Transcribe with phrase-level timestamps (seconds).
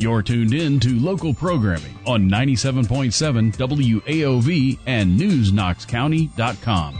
[0.00, 6.98] You're tuned in to local programming on 97.7 WAOV and NewsKnoxCounty.com.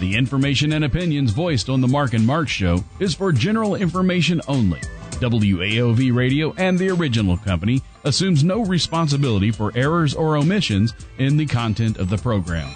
[0.00, 4.40] The information and opinions voiced on the Mark and Mark Show is for general information
[4.48, 4.80] only.
[5.20, 11.46] WAOV Radio and the original company assumes no responsibility for errors or omissions in the
[11.46, 12.74] content of the program.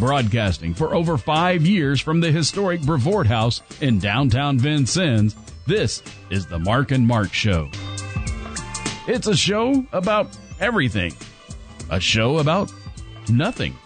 [0.00, 5.36] Broadcasting for over five years from the historic Brevoort House in downtown Vincennes,
[5.68, 7.70] this is the Mark and Mark Show.
[9.08, 10.28] It's a show about
[10.60, 11.12] everything.
[11.90, 12.72] A show about
[13.28, 13.76] nothing.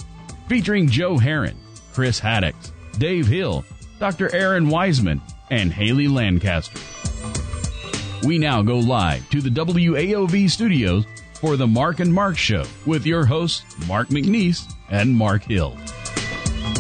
[0.47, 1.57] Featuring Joe Herron,
[1.95, 3.65] Chris Haddocks, Dave Hill,
[3.99, 4.35] Dr.
[4.35, 6.79] Aaron Wiseman, and Haley Lancaster.
[8.27, 11.07] We now go live to the WAOV studios
[11.41, 15.79] for the Mark and Mark Show with your hosts, Mark McNeese and Mark Hill.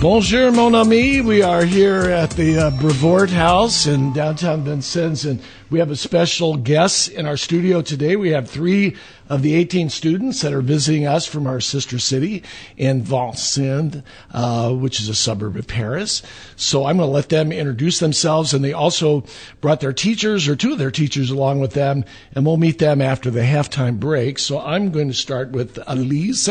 [0.01, 1.23] Bonjour, mon ami.
[1.23, 5.97] We are here at the uh, Brevoort House in downtown Vincennes, and we have a
[5.97, 8.15] special guest in our studio today.
[8.15, 8.97] We have three
[9.29, 12.45] of the 18 students that are visiting us from our sister city
[12.77, 16.23] in Vincennes, uh, which is a suburb of Paris.
[16.55, 19.25] So I'm going to let them introduce themselves, and they also
[19.61, 23.03] brought their teachers or two of their teachers along with them, and we'll meet them
[23.03, 24.39] after the halftime break.
[24.39, 26.49] So I'm going to start with Elise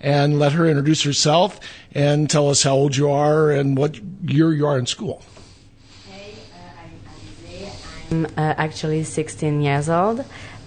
[0.00, 1.58] and let her introduce herself
[1.92, 5.22] and tell us how old you are and what year you are in school.
[8.12, 10.22] I'm uh, actually 16 years old.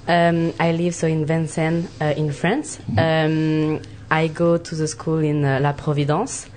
[0.07, 2.79] Um, I live so in Vincennes, uh, in France.
[2.97, 6.47] Um, I go to the school in uh, La Providence.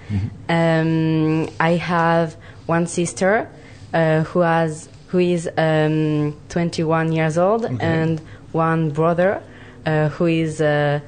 [0.48, 3.50] Um, I have one sister
[3.92, 8.20] uh, who has who is um, 21 years old, and
[8.52, 9.42] one brother
[9.84, 11.00] uh, who is uh,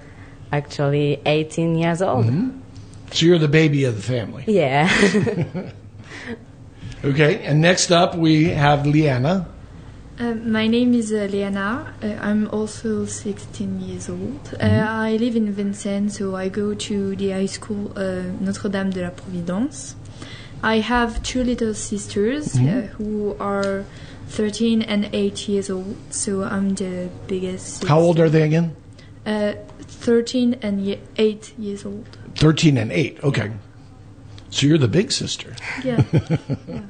[0.53, 2.27] actually 18 years old.
[3.12, 4.44] So you're the baby of the family.
[4.47, 5.72] Yeah.
[7.03, 9.47] Okay, and next up we have Leana.
[10.20, 11.86] Uh, my name is uh, Leana.
[12.02, 14.54] Uh, I'm also 16 years old.
[14.60, 18.91] Uh, I live in Vincennes, so I go to the high school uh, Notre Dame
[18.91, 19.96] de la Providence.
[20.62, 23.86] I have two little sisters uh, who are
[24.28, 27.84] 13 and 8 years old, so I'm the biggest.
[27.84, 28.76] How old are they again?
[29.25, 32.19] Uh, 13 and ye- 8 years old.
[32.34, 33.25] 13 and 8.
[33.25, 33.53] Okay.
[34.50, 35.56] So you're the big sister.
[35.82, 36.03] Yeah.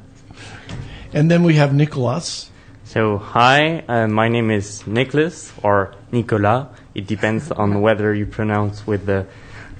[1.12, 2.49] And then we have Nicolas.
[2.90, 6.66] So, hi, uh, my name is Nicholas or Nicolas.
[6.92, 9.26] It depends on whether you pronounce with the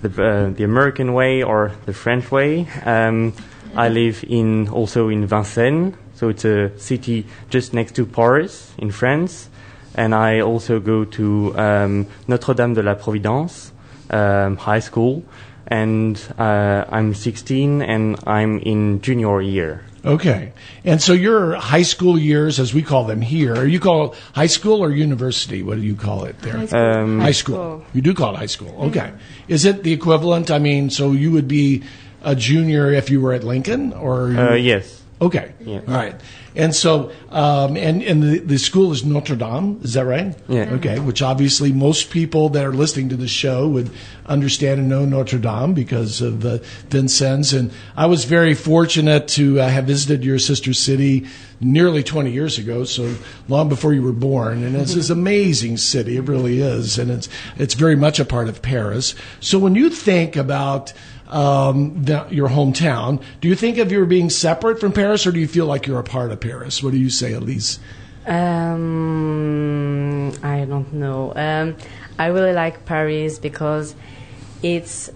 [0.00, 2.68] the, uh, the American way or the French way.
[2.84, 3.32] Um,
[3.74, 8.92] I live in also in Vincennes, so it's a city just next to Paris in
[8.92, 9.48] France,
[9.96, 13.72] and I also go to um, Notre Dame de la Providence
[14.10, 15.24] um, High School,
[15.66, 19.82] and uh, I'm 16 and I'm in junior year.
[20.04, 20.52] Okay.
[20.84, 24.46] And so your high school years, as we call them here, you call it high
[24.46, 25.62] school or university?
[25.62, 26.56] What do you call it there?
[26.56, 26.80] High school.
[26.80, 27.84] Um, High school.
[27.92, 28.74] You do call it high school.
[28.86, 29.12] Okay.
[29.48, 30.50] Is it the equivalent?
[30.50, 31.82] I mean, so you would be
[32.22, 34.28] a junior if you were at Lincoln or?
[34.28, 35.02] Uh, yes.
[35.20, 35.52] Okay.
[35.60, 35.80] Yeah.
[35.86, 36.14] All right.
[36.56, 40.34] And so, um, and, and the, the school is Notre Dame, is that right?
[40.48, 40.70] Yeah.
[40.72, 43.90] Okay, which obviously most people that are listening to the show would
[44.26, 46.58] understand and know Notre Dame because of uh,
[46.88, 47.52] Vincennes.
[47.52, 51.26] And I was very fortunate to uh, have visited your sister city
[51.60, 53.14] nearly 20 years ago, so
[53.46, 54.64] long before you were born.
[54.64, 56.98] And it's this amazing city, it really is.
[56.98, 59.14] And it's, it's very much a part of Paris.
[59.40, 60.92] So when you think about
[61.30, 63.22] um, the, your hometown.
[63.40, 66.00] Do you think of your being separate from Paris, or do you feel like you're
[66.00, 66.82] a part of Paris?
[66.82, 67.78] What do you say, Elise?
[68.26, 71.32] Um, I don't know.
[71.34, 71.76] Um,
[72.18, 73.94] I really like Paris because
[74.62, 75.10] it's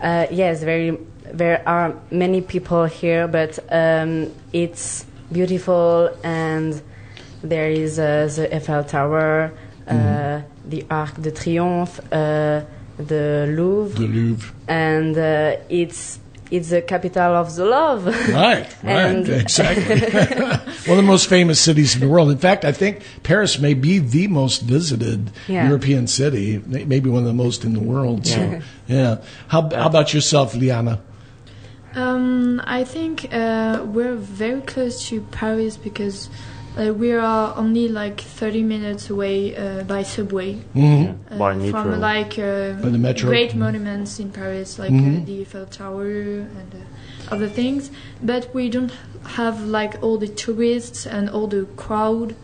[0.00, 0.98] uh, yes, very.
[1.32, 6.80] There are many people here, but um, it's beautiful, and
[7.42, 9.52] there is uh, the Eiffel Tower,
[9.88, 12.64] uh, the Arc de Triomphe, uh,
[12.98, 14.52] the Louvre, The Louvre.
[14.68, 16.18] and uh, it's
[16.50, 18.06] it's the capital of the love.
[18.06, 20.00] Right, right, exactly.
[20.86, 22.30] One of the most famous cities in the world.
[22.30, 25.66] In fact, I think Paris may be the most visited Yeah.
[25.66, 28.26] European city, maybe one of the most in the world.
[28.26, 29.22] So, yeah.
[29.48, 31.00] How, how about yourself, Leana?
[31.94, 36.28] Um, I think uh, we're very close to Paris because
[36.76, 41.14] uh, we are only like 30 minutes away uh, by subway Mhm.
[41.30, 41.70] uh, By metro.
[41.82, 43.28] from like uh, By the metro.
[43.30, 47.90] great monuments in Paris, like uh, the Eiffel Tower and uh, other things.
[48.22, 48.92] But we don't
[49.36, 52.34] have like all the tourists and all the crowd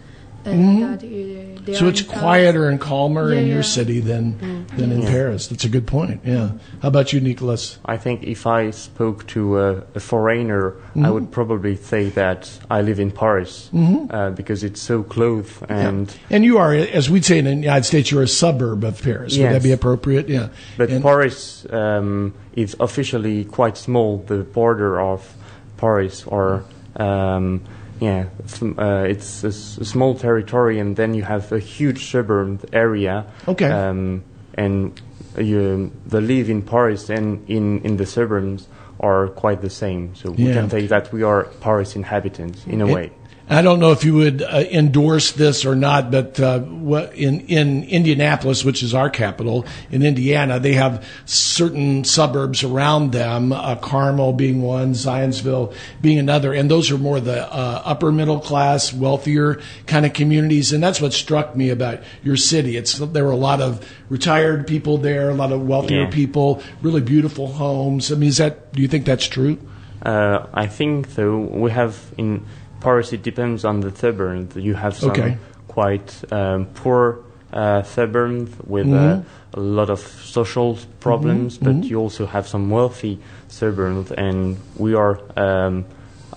[0.47, 4.39] Uh, that, uh, they So are it's quieter and calmer in Yeah, your city than
[4.77, 5.11] than in Yeah.
[5.11, 5.49] Paris.
[5.49, 6.21] That's a good point.
[6.25, 6.53] Yeah.
[6.81, 7.79] How about you, Nicholas?
[7.85, 12.81] I think if I spoke to a, a foreigner, I would probably say that I
[12.83, 17.39] live in Paris uh, because it's so close and And you are, as we'd say
[17.39, 19.37] in the United States, you're a suburb of Paris.
[19.37, 20.29] Would that be appropriate?
[20.29, 20.49] Yeah.
[20.79, 24.25] But And- Paris um, is officially quite small.
[24.27, 25.35] The border of
[25.77, 26.65] Paris, or
[26.97, 27.61] um,
[28.00, 32.11] yeah, it's, uh, it's a, s- a small territory, and then you have a huge
[32.11, 33.26] suburban area.
[33.47, 33.70] Okay.
[33.70, 34.25] Um,
[34.55, 35.00] and
[35.38, 38.67] you, the live in Paris and in, in the suburbs
[38.99, 40.14] are quite the same.
[40.14, 40.55] So we Yeah.
[40.55, 43.12] can say that we are Paris inhabitants in a way.
[43.52, 47.41] I don't know if you would uh, endorse this or not, but uh, what in
[47.49, 53.52] in Indianapolis, which is our capital, in Indiana, they have certain suburbs around them.
[53.52, 58.38] Uh, Carmel being one, Zionsville being another, and those are more the uh, upper middle
[58.38, 60.73] class, wealthier kind of communities.
[60.73, 62.76] And that's what struck me about your city.
[62.76, 66.11] It's there were a lot of retired people there, a lot of wealthier Yeah.
[66.11, 68.12] people, really beautiful homes.
[68.12, 68.73] I mean, is that?
[68.73, 69.58] Do you think that's true?
[70.02, 71.37] Uh, I think so.
[71.37, 72.47] We have in
[72.81, 73.12] Paris.
[73.12, 74.56] It depends on the suburb.
[74.56, 75.37] You have some Okay.
[75.69, 77.19] quite um, poor
[77.53, 79.21] uh, suburbs with Mm-hmm.
[79.21, 79.23] uh,
[79.55, 83.19] a lot of social problems, but you also have some wealthy
[83.49, 85.19] suburbs, and we are.
[85.37, 85.85] Um,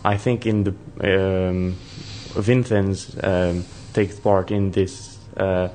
[0.04, 0.74] I think in the
[1.04, 1.76] um,
[2.42, 3.64] Vincennes um,
[3.94, 5.68] takes part in this uh,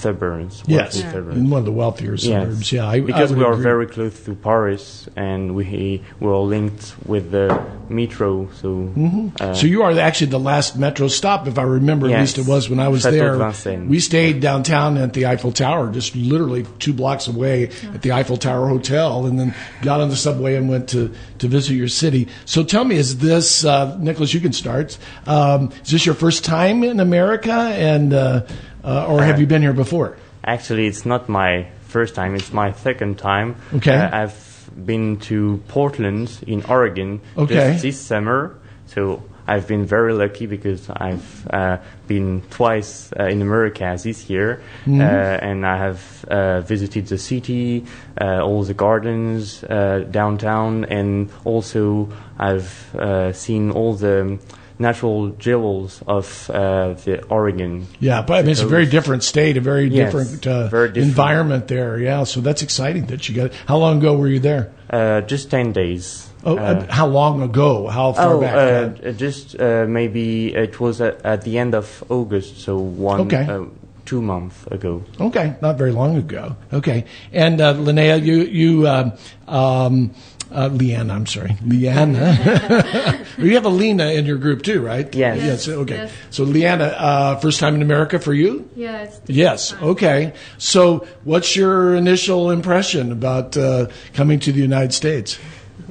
[0.00, 0.62] suburbs.
[0.66, 1.36] Yes, wealthy suburbs.
[1.36, 2.72] in one of the wealthier suburbs.
[2.72, 3.62] Yeah, I, I because would we are agree.
[3.62, 7.48] very close to Paris and we were linked with the
[7.88, 8.48] metro.
[8.60, 8.92] So,
[9.40, 12.06] uh, So you are actually the last metro stop, if I remember.
[12.10, 13.36] At least it was when I was Chateau there.
[13.36, 13.88] Vincennes.
[13.90, 18.36] We stayed downtown at the Eiffel Tower, just literally two blocks away at the Eiffel
[18.36, 22.28] Tower Hotel, and then got on the subway and went to to visit your city.
[22.44, 24.32] So tell me, is this uh, Nicholas?
[24.34, 24.96] You can start.
[25.26, 28.46] Um, is this your first time in America, and uh,
[28.84, 30.16] uh, or have you been here before?
[30.44, 33.56] actually, it's not my first time; it's my second time.
[33.74, 33.94] Okay.
[33.96, 37.54] Uh, I've been to Portland in Oregon Okay.
[37.54, 39.22] just this summer, so.
[39.46, 45.00] I've been very lucky because I've uh, been twice uh, in America this year, Mm-hmm.
[45.00, 47.84] uh, and I have uh, visited the city,
[48.20, 54.38] uh, all the gardens uh, downtown, and also I've uh, seen all the
[54.80, 57.86] natural jewels of uh, the Oregon.
[58.00, 60.88] Yeah, but I mean, it's a very different state, a very Yes, different, uh, very
[60.88, 61.08] different.
[61.08, 61.98] environment there.
[61.98, 63.46] Yeah, so that's exciting that you got.
[63.46, 63.54] It.
[63.66, 64.72] How long ago were you there?
[64.88, 66.26] Uh, just 10 days.
[66.42, 67.86] Oh, uh, how long ago?
[67.86, 68.54] How far Oh, back?
[68.56, 73.20] uh, uh, just uh, maybe it was at, at the end of August, so one,
[73.28, 73.44] Okay.
[73.46, 73.64] uh,
[74.06, 75.04] two months ago.
[75.20, 76.56] Okay, not very long ago.
[76.72, 79.12] Okay, and uh, Linnea, you you um,
[79.46, 80.10] um,
[80.52, 83.24] uh, Leanna, I'm sorry, Leanna.
[83.38, 85.12] you have a Lena in your group too, right?
[85.14, 85.38] Yes.
[85.38, 85.68] Yes.
[85.68, 85.94] Okay.
[85.94, 86.12] Yes.
[86.30, 88.68] So Leanna, uh, first time in America for you?
[88.74, 89.74] Yeah, it's Yes.
[89.74, 90.32] Okay.
[90.58, 95.38] So, what's your initial impression about uh, coming to the United States?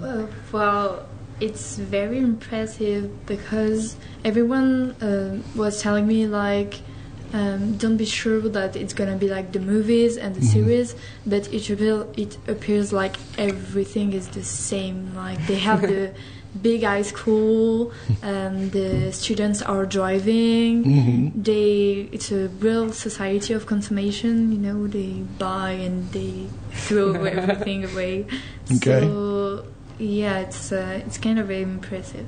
[0.02, 1.06] Uh, well,
[1.40, 3.96] it's very impressive because
[4.26, 6.82] everyone uh, was telling me like,
[7.34, 10.96] um, don't be sure that it's gonna be like the movies and the series,
[11.26, 15.14] but it appear, it appears like everything is the same.
[15.16, 16.14] Like they have the
[16.62, 17.92] big high school,
[18.24, 21.32] um, the students are driving.
[21.36, 24.52] They it's a real society of consummation.
[24.52, 28.26] You know, they buy and they throw everything away.
[28.78, 29.02] Okay.
[29.02, 29.66] So
[30.00, 32.28] yeah, it's uh, it's kind of very impressive.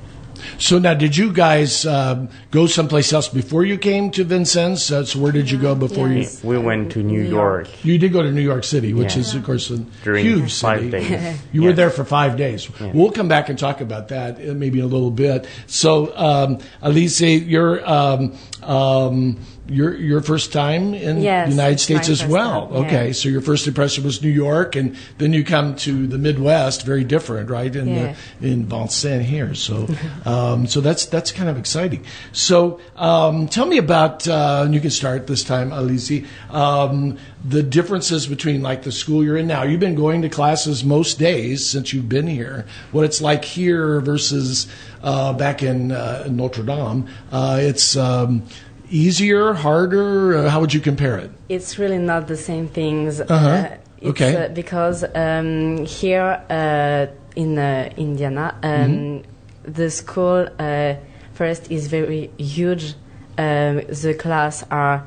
[0.58, 4.92] So now, did you guys um, go someplace else before you came to Vincennes?
[4.92, 6.28] Uh, so where did you go before you?
[6.44, 7.68] We went to New New York.
[7.68, 7.86] York.
[7.86, 9.22] You did go to New York City, which Yeah.
[9.22, 10.92] is, of course, a During huge five city.
[10.92, 11.38] days.
[11.52, 12.70] You were there for five days.
[12.94, 15.48] We'll come back and talk about that uh, maybe in a little bit.
[15.68, 19.38] So, um, Alice, you're um, um,
[19.72, 22.68] your your first time in Yes, the United States as well.
[22.68, 22.88] time, yeah.
[22.88, 26.86] Okay, so your first impression was New York, and then you come to the Midwest,
[26.86, 27.76] very different, right?
[27.76, 28.16] In Yeah.
[28.40, 29.54] the, in Vincennes here.
[29.56, 29.88] So,
[30.26, 32.04] um, so that's that's kind of exciting.
[32.32, 34.28] So, um, tell me about.
[34.28, 36.12] Uh, and you can start this time, Alice.
[36.50, 39.64] Um, the differences between like the school you're in now.
[39.64, 42.66] You've been going to classes most days since you've been here.
[42.92, 44.68] What it's like here versus
[45.04, 47.08] uh, back in uh, Notre Dame.
[47.32, 48.44] Uh, it's um,
[48.92, 50.38] easier, harder.
[50.38, 51.32] Uh, how would you compare it?
[51.50, 53.20] It's really not the same things.
[53.22, 53.68] Uh-huh.
[54.02, 54.46] it's, Okay.
[54.46, 57.06] uh, because um, here uh,
[57.36, 59.72] in uh, Indiana, um, Mm-hmm.
[59.74, 60.96] the school uh,
[61.34, 62.96] first is very huge.
[63.38, 65.04] Um, the class are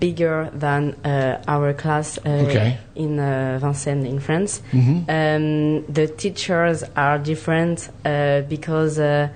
[0.00, 2.76] bigger than uh, our class uh, Okay.
[2.96, 4.60] in uh, Vincennes in France.
[4.72, 5.04] Mhm.
[5.08, 9.28] Um, the teachers are different uh, because uh,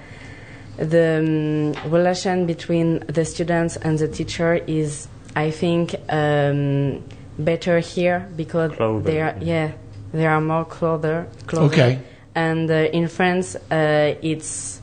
[0.76, 7.02] the um, relation between the students and the teacher is, I think, um,
[7.38, 9.04] better here because Closer.
[9.04, 9.72] they are yeah
[10.12, 11.28] they are more closer.
[11.46, 11.72] closer.
[11.72, 12.00] Okay.
[12.34, 14.80] And uh, in France, uh, it's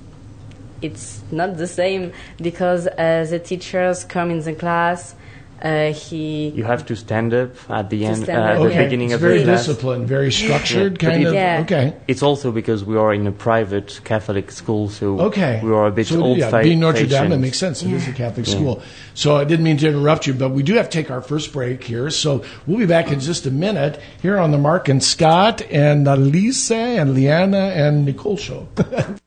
[0.82, 5.16] it's not the same because uh, the teachers come in the class.
[5.62, 8.74] Uh, he You have to stand up at the end, stand uh, at up, the
[8.74, 8.84] yeah.
[8.84, 9.66] beginning it's of very the class.
[9.66, 11.10] Very disciplined, very structured, Yeah.
[11.10, 11.34] kind But of.
[11.34, 11.62] Yeah.
[11.64, 11.94] Okay.
[12.08, 15.60] It's also because we are in a private Catholic school, so Okay.
[15.64, 17.34] we are a bit so, old yeah, fa- being Notre Dame, fashioned.
[17.34, 17.82] it makes sense.
[17.82, 18.54] It is a Catholic Yeah.
[18.56, 18.82] school.
[19.16, 21.52] So I didn't mean to interrupt you, but we do have to take our first
[21.54, 22.10] break here.
[22.12, 26.08] So we'll be back in just a minute here on the Mark and Scott and
[26.08, 28.68] uh, Lisa and Leana and Nicole show.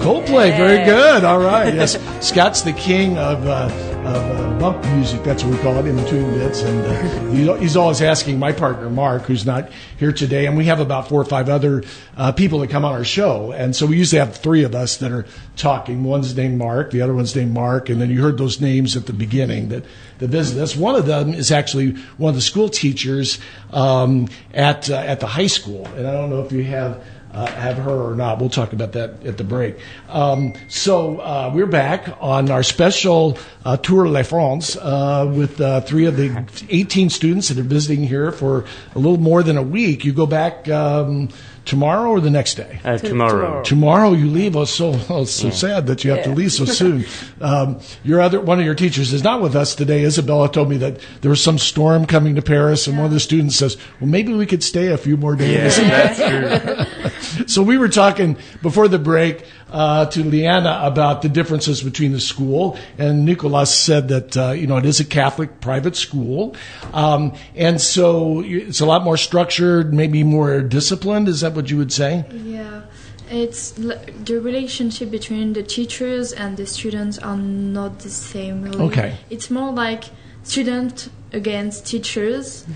[0.00, 1.24] Coldplay, very good.
[1.24, 1.74] All right.
[1.80, 3.70] Yes, Scott's the king of, uh,
[4.04, 5.22] of uh, bump music.
[5.22, 6.62] That's what we call it, in between bits.
[6.62, 10.46] And uh, he- he's always asking my partner, Mark, who's not here today.
[10.46, 11.84] And we have about four or five other
[12.16, 13.52] uh, people that come on our show.
[13.52, 15.26] And so we usually have three of us that are
[15.56, 16.02] talking.
[16.02, 17.88] One's named Mark, the other one's named Mark.
[17.90, 19.84] And then you heard those names at the beginning that,
[20.18, 20.74] that visit us.
[20.74, 23.38] One of them is actually one of the school teachers
[23.70, 25.86] um, at, uh, at the high school.
[25.96, 28.40] And I don't know if you have uh, have her or not.
[28.40, 29.78] We'll talk about that at the break.
[30.08, 35.80] Um, so uh, we're back on our special uh, Tour La France uh, with uh,
[35.82, 39.62] three of the 18 students that are visiting here for a little more than a
[39.62, 40.04] week.
[40.04, 41.28] You go back um,
[41.70, 42.80] tomorrow or the next day?
[42.84, 43.62] Uh, tomorrow.
[43.62, 44.56] Tomorrow you leave.
[44.56, 47.06] Oh, so oh, it's so sad that you have to leave so soon.
[47.40, 50.02] Um, your other one of your teachers is not with us today.
[50.04, 53.20] Isabella told me that there was some storm coming to Paris, and one of the
[53.20, 57.06] students says, "Well, maybe we could stay a few more days." that's true.
[57.46, 62.20] So we were talking before the break uh, to Leanna about the differences between the
[62.20, 66.56] school, and Nicolas said that uh, you know it is a Catholic private school,
[66.92, 71.28] um, and so it's a lot more structured, maybe more disciplined.
[71.28, 72.24] Is that what you would say?
[72.32, 72.82] Yeah,
[73.30, 78.62] it's the relationship between the teachers and the students are not the same.
[78.62, 78.80] Really.
[78.80, 79.16] Okay.
[79.30, 80.04] it's more like
[80.42, 82.66] student against teachers,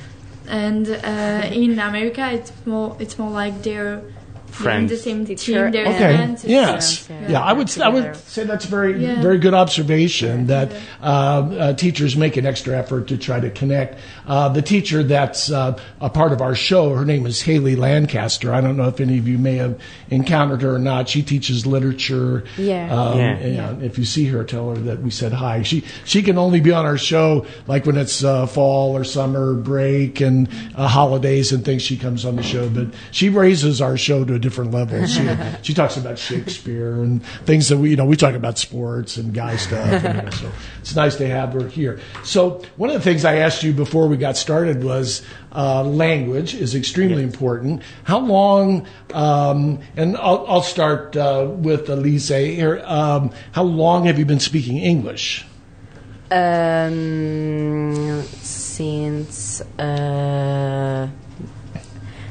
[0.47, 4.03] and uh, in America, it's more it's more like they're
[4.63, 5.73] they're the same Teacher team.
[5.73, 5.99] They're Okay.
[6.17, 6.45] friends.
[6.45, 7.07] It's- Yes.
[7.09, 7.31] Yeah.
[7.33, 7.79] Yeah, I would.
[7.81, 9.21] I would say that's a very, Yeah.
[9.23, 10.47] very good observation.
[10.47, 13.99] That uh, uh, teachers make an extra effort to try to connect.
[14.27, 18.53] Uh, the teacher that's uh, a part of our show, her name is Haley Lancaster.
[18.55, 19.79] I don't know if any of you may have
[20.11, 21.09] encountered her or not.
[21.09, 22.45] She teaches literature.
[22.57, 22.95] Yeah.
[22.95, 23.69] Um, Yeah.
[23.71, 25.63] and If you see her, tell her that we said hi.
[25.63, 29.55] She she can only be on our show like when it's uh, fall or summer
[29.55, 31.83] break and uh, holidays and things.
[31.83, 35.11] She comes on the show, but she raises our show to a different levels.
[35.13, 35.29] She
[35.63, 39.35] she talks about Shakespeare and things that we you know we talk about sports and
[39.35, 40.05] guy stuff.
[40.05, 41.99] And, so it's nice to have her here.
[42.23, 45.23] So one of the things I asked you before we got started was
[45.53, 47.83] uh, language is extremely important.
[48.05, 48.87] How long?
[49.13, 52.83] Um, and I'll, I'll start uh, with Elise here.
[52.85, 55.47] Um, how long have you been speaking English?
[56.31, 61.09] Um, since uh,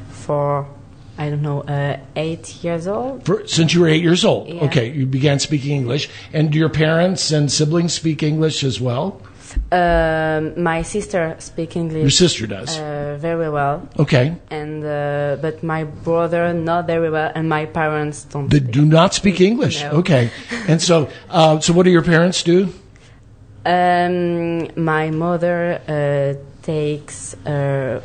[0.09, 0.67] for
[1.23, 3.25] I don't know uh, eight years old.
[3.25, 4.47] For, since you were eight years old.
[4.49, 4.65] Yeah.
[4.65, 9.21] Okay, you began speaking English, and do your parents and siblings speak English as well?
[9.71, 12.01] Um, my sister speak English.
[12.01, 12.77] Your sister does.
[12.77, 18.25] uh, very well, Okay, and uh, but my brother not very well, and my parents
[18.25, 18.49] don't.
[18.49, 19.81] they do not speak English.
[19.83, 19.99] No.
[20.01, 20.29] Okay,
[20.67, 22.67] and so, uh, so what do your parents do?
[23.65, 28.01] Um, my mother uh, takes uh,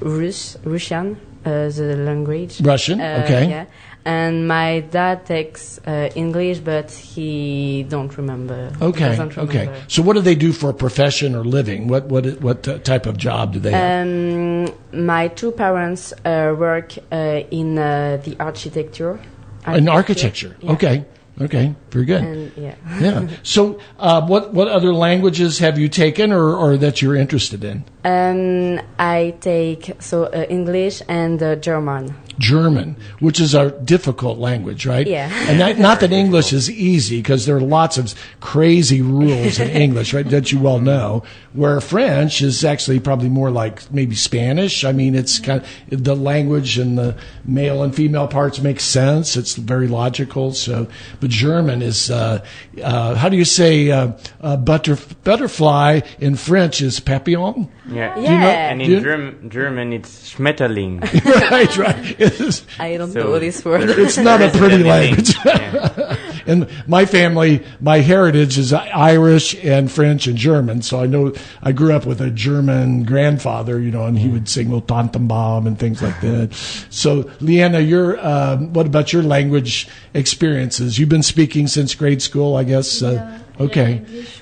[0.00, 2.60] Rus- Russian, the language.
[2.60, 3.48] Russian, Uh, okay.
[3.48, 3.66] Yeah.
[4.04, 8.72] And my dad takes uh, English, but he don't remember.
[8.80, 9.68] Okay, doesn't okay.
[9.88, 11.86] So, what do they do for a profession or living?
[11.86, 14.06] What what what uh, type of job do they have?
[14.06, 19.20] Um, my two parents uh, work uh, in uh, the architecture.
[19.66, 20.56] In architecture.
[20.60, 20.72] Yeah.
[20.72, 21.04] Okay,
[21.40, 22.22] okay, very good.
[22.22, 22.74] And yeah.
[23.00, 23.28] yeah.
[23.42, 27.84] So, uh, what what other languages have you taken, or, or that you're interested in?
[28.04, 32.14] Um, I take so uh, English and uh, German.
[32.40, 35.06] German, which is a difficult language, right?
[35.06, 35.30] Yeah.
[35.48, 39.68] And not, not that English is easy because there are lots of crazy rules in
[39.84, 40.26] English, right?
[40.28, 41.22] That you well know.
[41.52, 44.84] Where French is actually probably more like maybe Spanish.
[44.84, 49.36] I mean, it's kind of the language and the male and female parts make sense.
[49.36, 50.52] It's very logical.
[50.52, 50.86] So,
[51.20, 52.44] but German is uh,
[52.82, 57.68] uh, how do you say uh, uh, butter, butterfly in French is papillon?
[57.90, 58.18] Yeah.
[58.18, 58.40] Yeah.
[58.40, 61.02] know- And in you- Germ- German, it's Schmetterling.
[61.50, 62.16] right, right.
[62.34, 63.88] It is- I don't So know this word.
[63.88, 65.34] there- It's not a pretty language.
[65.44, 66.16] Yeah.
[66.46, 70.82] and my family, my heritage is Irish and French and German.
[70.82, 71.32] So I know
[71.62, 75.66] I grew up with a German grandfather, you know, and he would sing "O Tannenbaum"
[75.66, 76.54] and things like that.
[76.90, 80.98] So, Leanna, your um, what about your language experiences?
[80.98, 83.02] You've been speaking since grade school, I guess.
[83.02, 83.12] Uh,
[83.58, 83.90] Yeah, okay.
[83.90, 84.39] yeah, English,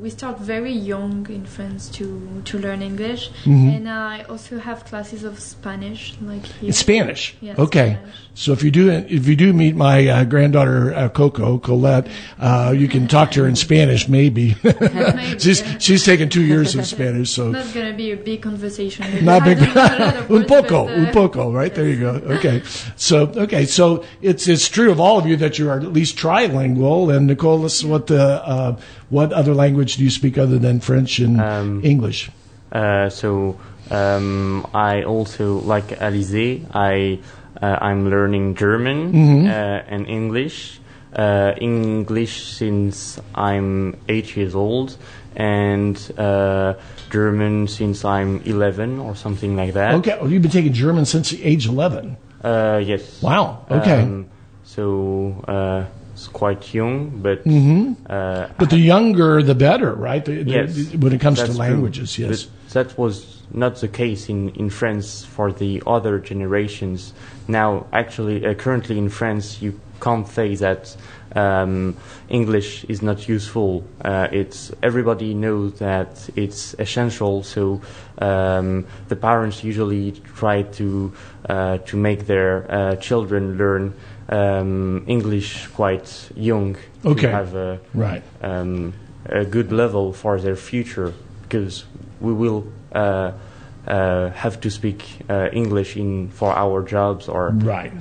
[0.00, 3.30] we, start very young in France to, to learn English.
[3.44, 3.68] Mm-hmm.
[3.68, 6.70] And I also have classes of Spanish, like here.
[6.70, 7.36] It's Spanish.
[7.40, 7.94] Yes, okay.
[7.94, 8.14] Spanish.
[8.34, 12.72] So if you do if you do meet my uh, granddaughter uh, Coco Colette, uh,
[12.74, 14.08] you can talk to her in Spanish.
[14.08, 14.54] Maybe
[15.38, 15.78] she's yeah.
[15.78, 17.30] she's taken two years of Spanish.
[17.30, 19.24] So Not gonna be a big conversation.
[19.24, 19.58] not big.
[19.58, 21.52] don't know a lot of un poco, but, un uh, poco.
[21.52, 22.10] Right there you go.
[22.38, 22.62] Okay.
[22.96, 23.66] So okay.
[23.66, 27.14] So it's it's true of all of you that you are at least trilingual.
[27.14, 30.80] And Nicole, this is what the uh, what other language do you speak other than
[30.80, 32.30] French and Um, English?
[32.72, 33.56] Uh, so
[33.90, 36.62] um, I also like Alizé.
[36.72, 37.18] I
[37.60, 39.46] uh, I'm learning German Mm-hmm.
[39.46, 40.80] uh, and English.
[41.12, 44.96] Uh, English since I'm eight years old,
[45.34, 46.74] and uh,
[47.10, 49.94] German since I'm eleven or something like that.
[49.94, 50.16] Okay.
[50.20, 52.16] Well, you've been taking German since age eleven.
[52.44, 53.20] Uh, yes.
[53.20, 53.66] Wow.
[53.68, 54.02] Okay.
[54.02, 54.26] Um,
[54.62, 55.84] so uh,
[56.20, 57.94] it's quite young, but Mm-hmm.
[58.06, 60.22] uh, But the younger, the better, right?
[60.22, 61.64] The- the- Yes, when it comes to that's true.
[61.66, 62.44] languages, yes.
[62.44, 67.14] But that was not the case in, in France for the other generations.
[67.48, 70.94] Now, actually, uh, currently in France, you can't say that
[71.34, 71.96] um,
[72.28, 73.82] English is not useful.
[74.04, 77.42] Uh, it's everybody knows that it's essential.
[77.44, 77.80] So
[78.18, 81.12] um, the parents usually try to
[81.48, 83.94] uh, to make their uh, children learn
[84.30, 87.22] um, English quite young Okay.
[87.22, 88.22] to have a Right.
[88.42, 88.92] um,
[89.26, 91.84] a good level for their future because
[92.20, 93.32] we will uh,
[93.86, 97.92] uh, have to speak uh, English in for our jobs or Right.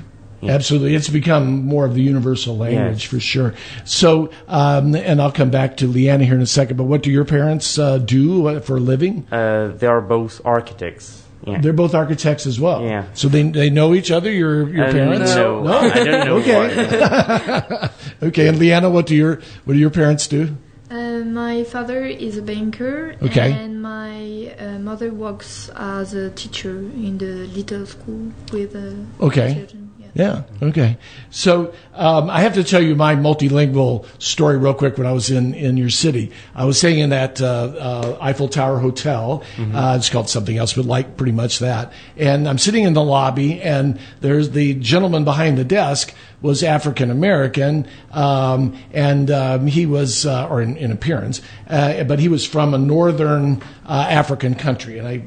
[0.41, 0.53] Yeah.
[0.53, 0.95] Absolutely.
[0.95, 3.11] It's become more of the universal language Yes.
[3.11, 3.53] for sure.
[3.83, 7.11] So, um, and I'll come back to Leanna here in a second, but what do
[7.11, 9.25] your parents uh, do uh, for a living?
[9.33, 11.23] uh, they are both architects.
[11.51, 11.61] Yeah.
[11.61, 12.81] They're both architects as well.
[12.83, 13.05] Yeah.
[13.13, 15.35] So they, they know each other, your, your Uh, parents?
[15.35, 16.37] No, I don't know.
[16.41, 16.55] Okay.
[16.55, 17.89] why.
[18.29, 18.47] Okay.
[18.47, 20.55] And Leanna, what do your, what do your parents do?
[20.91, 23.51] Uh, my father is a banker, Okay.
[23.53, 29.53] and my uh, mother works as a teacher in the little school with uh, Okay.
[29.53, 29.78] children.
[30.13, 30.43] Yeah.
[30.61, 30.97] Okay.
[31.29, 34.97] So um, I have to tell you my multilingual story real quick.
[34.97, 38.49] When I was in in your city, I was staying in that uh, uh, Eiffel
[38.49, 39.43] Tower hotel.
[39.75, 41.93] Uh, it's called something else, but like pretty much that.
[42.17, 47.11] And I'm sitting in the lobby, and there's the gentleman behind the desk was African
[47.11, 52.45] American, um, and um, he was, uh, or in, in appearance, uh, but he was
[52.45, 55.23] from a northern uh, African country, and I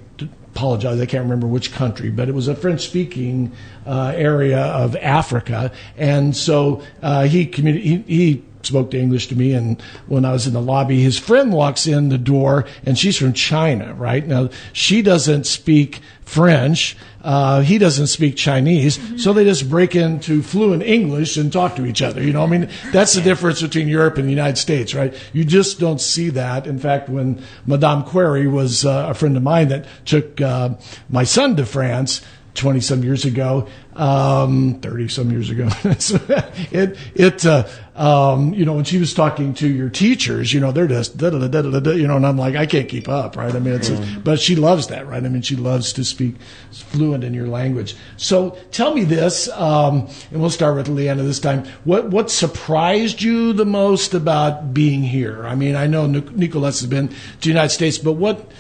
[0.55, 3.53] apologize, I can't remember which country, but it was a French speaking
[3.87, 5.73] uh, area of Africa.
[5.97, 9.55] And so uh, he, he, he spoke to English to me.
[9.55, 13.17] And when I was in the lobby, his friend walks in the door, and she's
[13.17, 14.27] from China, right?
[14.27, 16.97] Now, she doesn't speak French.
[17.23, 21.87] Uh, he doesn't speak Chinese, so they just break into fluent English and talk to
[21.87, 22.23] each other.
[22.23, 25.15] You know, I mean, that's the difference between Europe and the United States, right?
[25.33, 26.67] You just don't see that.
[26.67, 30.71] In fact, when Madame Query was uh, a friend of mine that took uh,
[31.09, 32.23] my son to France
[32.55, 38.73] 20 some years ago, um, 30 some years ago, it, it, uh, um, you know,
[38.73, 41.63] when she was talking to your teachers, you know, they're just, da, da, da, da,
[41.63, 43.55] da, da, you know, and I'm like, I can't keep up, right?
[43.55, 45.23] I mean, it's, but she loves that, right?
[45.23, 46.37] I mean, she loves to speak
[46.71, 47.95] fluent in your language.
[48.17, 51.67] So tell me this, um, and we'll start with Leanna this time.
[51.85, 55.47] What, what surprised you the most about being here?
[55.47, 58.51] I mean, I know Nic- Nicolas has been to the United States, but what,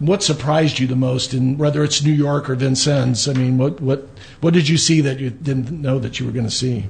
[0.00, 3.28] what surprised you the most in whether it's New York or Vincennes?
[3.28, 4.08] I mean, what, what,
[4.40, 6.86] what did you see that you didn't know that you were going to see?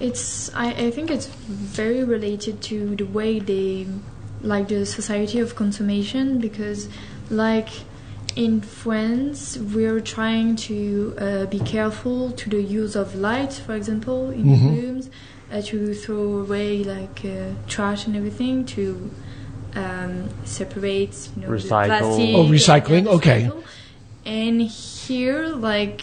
[0.00, 3.86] It's I, I think it's very related to the way they
[4.40, 6.88] like the society of consummation because
[7.30, 7.68] like
[8.36, 14.30] in France we're trying to uh, be careful to the use of light for example
[14.30, 14.68] in Mhm.
[14.76, 15.08] rooms
[15.52, 19.10] uh, to throw away like uh, trash and everything to
[19.76, 21.86] um, separate you know, the Recycle.
[21.86, 23.40] plastic Oh, recycling, and okay.
[23.42, 23.62] recycle.
[24.26, 26.02] and here like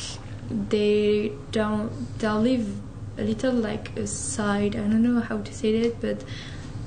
[0.49, 2.67] they don't they'll live
[3.21, 4.75] a little like a side.
[4.75, 6.23] I don't know how to say that, but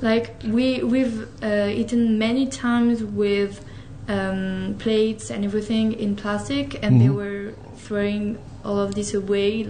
[0.02, 3.64] like we we've uh, eaten many times with
[4.08, 9.66] um, plates and everything in plastic, and they were throwing all of this away.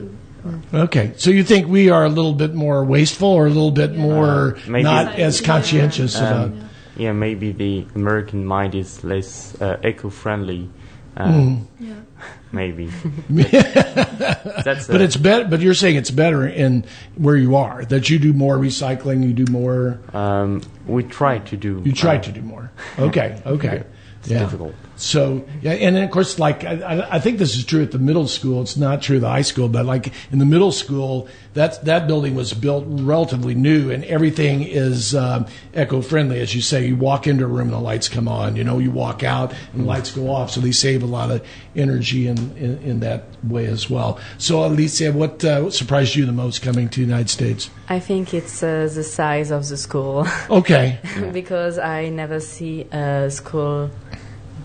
[0.74, 3.96] Okay, so you think we are a little bit more wasteful or a little bit
[3.96, 6.46] more maybe- not as conscientious about?
[6.48, 10.68] Um, yeah, maybe the American mind is less uh, eco-friendly.
[11.16, 11.55] Uh, Hmm.
[11.81, 11.94] Yeah.
[12.53, 12.87] Maybe.
[13.29, 15.44] That's But uh, it's better.
[15.44, 16.85] But you're saying it's better in
[17.16, 20.00] where you are that you do more recycling, you do more.
[20.12, 21.83] um, we try to do.
[21.85, 22.70] You try uh, to do more.
[22.98, 23.85] Okay, okay.
[24.20, 24.38] It's yeah.
[24.38, 24.74] difficult.
[24.97, 27.99] So yeah, and then of course, like I, I- think this is true at the
[27.99, 28.63] middle school.
[28.63, 32.07] It's not true at the high school, but like in the middle school, that that
[32.07, 36.39] building was built relatively new, and everything is um, eco-friendly.
[36.41, 38.57] As you say, you walk into a room and the lights come on.
[38.57, 41.31] You know, you walk out and the lights go off, so they save a lot
[41.31, 44.19] of energy in in, in that way as well.
[44.39, 47.71] So, Alicia, what, uh, what surprised you the most coming to the United States?
[47.89, 50.99] I think it's uh, the size of the school Okay,
[51.33, 53.91] because I never see a school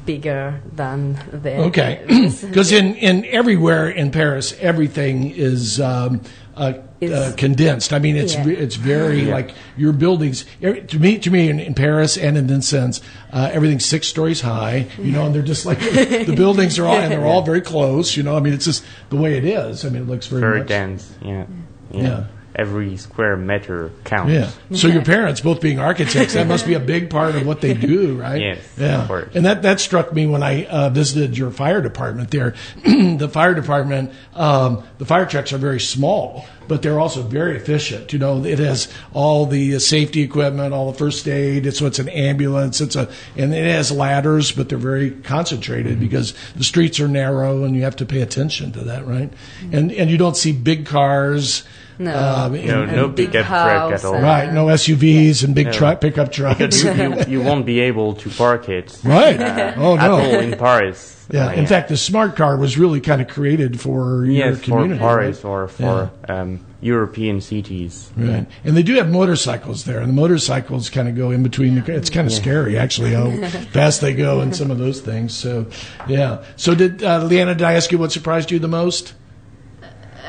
[0.09, 1.55] bigger than the.
[1.69, 2.03] Okay,
[2.41, 6.21] because in, in everywhere in Paris, everything is um,
[6.55, 7.93] uh, uh, condensed.
[7.93, 8.47] I mean, it's Yeah.
[8.47, 10.45] it's very like your buildings.
[10.61, 14.87] To me, to me, in, in Paris and in Vincennes, uh, everything's six stories high.
[14.97, 15.79] You know, and they're just like
[16.25, 18.17] the buildings are all and they're all very close.
[18.17, 19.85] You know, I mean, it's just the way it is.
[19.85, 21.13] I mean, it looks very Very much, dense.
[21.21, 21.45] Yeah.
[21.91, 22.01] yeah.
[22.01, 22.25] Yeah.
[22.59, 24.33] Every square meter counts.
[24.33, 24.75] Yeah.
[24.75, 27.73] So your parents, both being architects, that must be a big part of what they
[27.73, 28.41] do, right?
[28.41, 29.01] Yes, Yeah.
[29.01, 29.33] of course.
[29.33, 32.55] And that that struck me when I uh, visited your fire department there.
[32.83, 38.11] the fire department, um, the fire trucks are very small, but they're also very efficient.
[38.11, 41.65] You know, it has all the uh, safety equipment, all the first aid.
[41.65, 42.81] It's so it's an ambulance.
[42.81, 46.01] It's a and it has ladders, but they're very concentrated Mm-hmm.
[46.01, 49.31] because the streets are narrow and you have to pay attention to that, right?
[49.71, 51.63] And and you don't see big cars.
[51.99, 52.17] No.
[52.17, 54.19] um, No, and- no And big big up house at all.
[54.21, 55.71] Right, no SUVs and big No.
[55.73, 56.81] truck pickup trucks.
[56.83, 58.97] you, you, you won't be able to park it.
[59.03, 59.37] right.
[59.77, 60.39] oh At all no.
[60.39, 61.27] in Paris.
[61.31, 61.47] Yeah.
[61.47, 64.87] Uh, In fact, the smart car was really kind of created for your yes, for.
[64.97, 65.49] Paris right?
[65.49, 68.09] or for um, European cities.
[68.17, 68.47] Right.
[68.63, 71.75] And they do have motorcycles there, and the motorcycles kind of go in between.
[71.75, 73.29] The, it's kind of scary, actually, how
[73.73, 75.35] fast they go and some of those things.
[75.35, 75.67] So,
[76.07, 76.43] yeah.
[76.55, 77.53] So, did uh, Leanna?
[77.53, 79.13] Did I ask you what surprised you the most?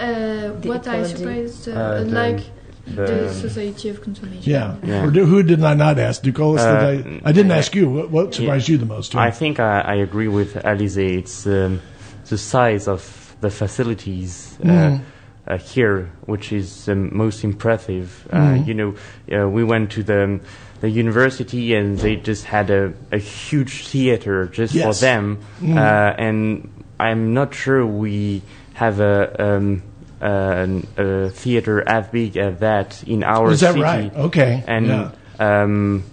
[0.01, 1.17] Uh, The what I ecology.
[1.17, 2.41] surprised, uh, Uh, the- like
[2.87, 4.41] the, the- society of consumption.
[4.43, 4.75] Yeah.
[4.83, 5.05] Yeah.
[5.05, 6.23] Or do, who did I not ask?
[6.23, 7.29] Ducolis, Uh, did I?
[7.29, 7.89] I didn't ask you.
[7.91, 9.15] What, what surprised you the most?
[9.15, 10.97] I think I, I agree with Alize.
[10.97, 11.81] It's um,
[12.29, 13.01] the size of
[13.41, 15.01] the facilities uh, Mm.
[15.47, 18.27] uh, here, which is um, most impressive.
[18.33, 18.67] Uh, Mm.
[18.67, 18.95] you know,
[19.33, 20.41] uh, we went to the
[20.81, 24.85] the university and they just had a, a huge theater just Yes.
[24.87, 25.77] for them, Mm.
[25.77, 28.41] uh, and I'm not sure we
[28.75, 29.17] have a.
[29.39, 29.83] Um, an-
[30.21, 34.15] a theater as big as that in our Is that city right?
[34.15, 34.63] Okay.
[34.67, 35.11] and yeah.
[35.39, 36.05] um,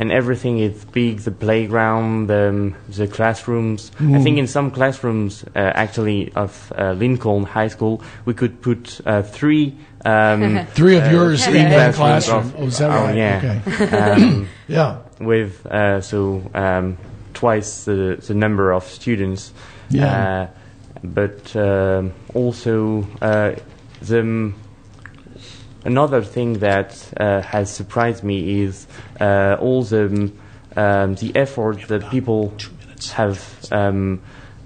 [0.00, 1.20] and everything is big.
[1.20, 3.90] The playground, the um, the classrooms.
[3.98, 9.00] I think in some classrooms, uh, actually of uh, Lincoln High School, we could put
[9.04, 9.74] uh, three.
[10.04, 12.38] Um, Three of uh, yours three in one classrooms classroom.
[12.38, 13.16] of- Oh, is that oh, right?
[13.16, 13.60] yeah.
[13.66, 13.96] Okay.
[13.98, 14.98] um, Yeah.
[15.18, 16.96] with uh, so um,
[17.34, 19.52] twice the, the number of students.
[19.90, 20.50] Yeah.
[21.02, 23.54] But um also uh,
[24.00, 24.52] the
[25.84, 28.86] another thing that uh, has surprised me is
[29.20, 30.32] uh, all the
[30.76, 32.52] um, the effort that people
[33.12, 33.40] have
[33.72, 34.20] um,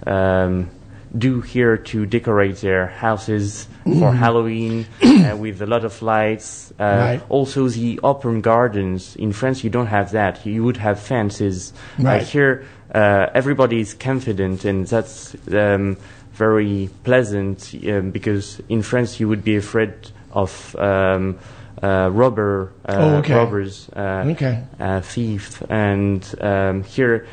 [0.06, 0.68] um,
[1.16, 6.72] do here to decorate their houses for Halloween uh, with a lot of lights.
[6.78, 7.22] Uh, Right.
[7.28, 10.44] Also, the open gardens in France, you don't have that.
[10.46, 11.72] You would have fences.
[11.98, 12.22] Uh, Right.
[12.22, 12.64] here,
[12.94, 15.96] uh, everybody is confident, and that's um,
[16.46, 19.92] very pleasant um, because in France you would be afraid
[20.32, 21.38] of um,
[21.82, 23.34] uh, robber uh, Oh, okay.
[23.34, 24.56] robbers, uh, Okay.
[24.80, 27.26] uh, thieves, and um, here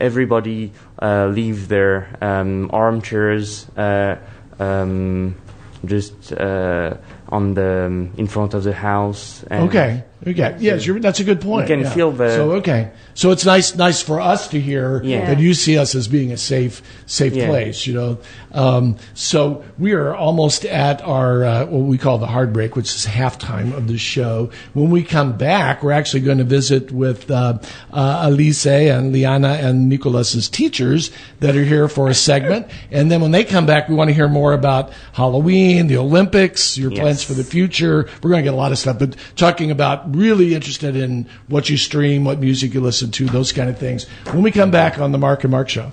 [0.00, 0.70] everybody
[1.00, 4.14] uh, leave their um, armchairs uh,
[4.58, 5.34] um,
[5.84, 6.94] just uh,
[7.28, 9.44] on the um, in front of the house.
[9.50, 10.04] And Okay.
[10.26, 10.56] Okay.
[10.60, 11.68] Yes, you're, that's a good point.
[11.68, 11.90] You can yeah.
[11.90, 12.90] feel the- So okay.
[13.14, 15.26] So it's nice, nice for us to hear Yeah.
[15.26, 17.48] that you see us as being a safe, safe Yeah.
[17.48, 17.86] place.
[17.86, 18.18] You know.
[18.52, 22.94] Um, so we are almost at our uh, what we call the hard break, which
[22.94, 24.50] is halftime of the show.
[24.74, 27.58] When we come back, we're actually going to visit with uh,
[27.92, 32.66] uh, Elise and Leana and Nicolas's teachers that are here for a segment.
[32.92, 36.76] And then when they come back, we want to hear more about Halloween, the Olympics,
[36.76, 37.00] your Yes.
[37.00, 38.08] plans for the future.
[38.22, 41.68] We're going to get a lot of stuff, but talking about really interested in what
[41.68, 44.08] you stream, what music you listen to, those kind of things.
[44.30, 45.92] When we come back on the Mark and Mark Show.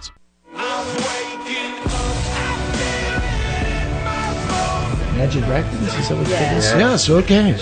[5.15, 5.95] Magic Records?
[5.95, 6.73] Is that what yes.
[6.75, 7.53] yes, okay.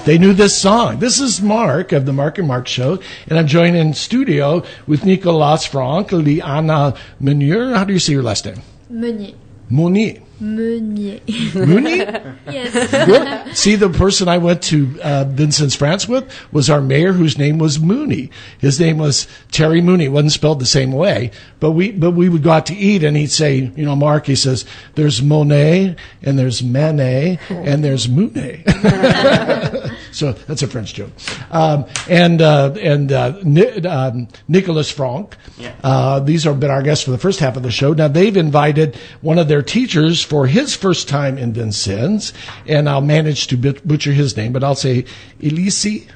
[0.04, 0.98] they knew this song.
[0.98, 5.04] This is Mark of the Mark and Mark Show, and I'm joined in studio with
[5.04, 7.74] Nicolas Franc, Leana Meunier.
[7.74, 8.62] How do you say your last name?
[8.88, 9.34] Meunier.
[9.68, 10.22] Monier.
[10.40, 11.20] Meunier.
[11.54, 11.96] Mooney?
[12.50, 13.06] yes.
[13.06, 13.56] Good.
[13.56, 17.58] See, the person I went to uh, Vincennes France with was our mayor, whose name
[17.58, 18.30] was Mooney.
[18.58, 20.06] His name was Terry Mooney.
[20.06, 23.04] It wasn't spelled the same way, but we but we would go out to eat,
[23.04, 28.08] and he'd say, you know, Mark, he says, "There's Monet, and there's Manet, and there's
[28.08, 28.64] Mooney."
[30.12, 31.10] so that's a French joke.
[31.50, 35.36] Um, and uh, and uh, Ni- um, Nicholas Franc.
[35.82, 37.92] Uh, these have been our guests for the first half of the show.
[37.92, 42.32] Now they've invited one of their teachers for his first time in Vincennes,
[42.66, 45.04] and I'll manage to but- butcher his name, but I'll say
[45.42, 46.06] Elise.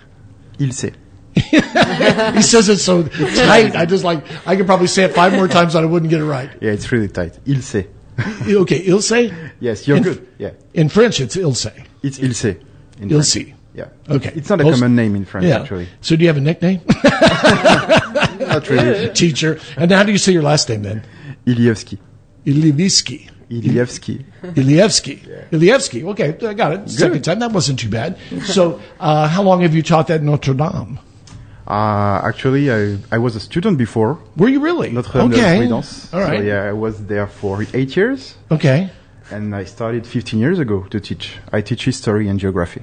[0.60, 0.94] Il sait.
[2.34, 3.74] He says it so tight.
[3.76, 6.20] I just like I could probably say it five more times and I wouldn't get
[6.20, 6.50] it right.
[6.60, 7.38] Yeah, it's really tight.
[7.46, 7.88] Il sait.
[8.46, 9.34] Okay, Ilce.
[9.58, 10.28] Yes, you're In- good.
[10.38, 10.50] Yeah.
[10.72, 11.72] In French, it's Ilce.
[12.02, 12.60] It's il sait.
[13.00, 13.54] in Il French.
[13.74, 13.88] Yeah.
[14.08, 14.32] Okay.
[14.34, 15.60] It's not a Most- common name in French, Yeah.
[15.60, 15.88] actually.
[16.00, 16.80] So do you have a nickname?
[18.38, 19.12] Not really.
[19.14, 19.58] Teacher.
[19.76, 21.02] And how do you say your last name then?
[21.46, 21.98] Ilievski.
[22.46, 23.28] Ilievsky.
[23.50, 24.24] Ilievski.
[24.42, 25.18] Ilievsky.
[25.50, 26.04] Ilievski.
[26.04, 26.90] Okay, I got it.
[26.90, 27.38] Second time.
[27.40, 28.16] That wasn't too bad.
[28.44, 30.98] So, uh, how long have you taught at Notre Dame?
[31.66, 34.90] Uh, actually, I, I was a student before Were you really?
[34.90, 35.56] Notre Dame de okay.
[35.56, 36.12] Providence.
[36.12, 36.38] All right.
[36.40, 38.90] So yeah, I was there for eight years, Okay.
[39.30, 41.38] and I started 15 years ago to teach.
[41.52, 42.82] I teach history and geography.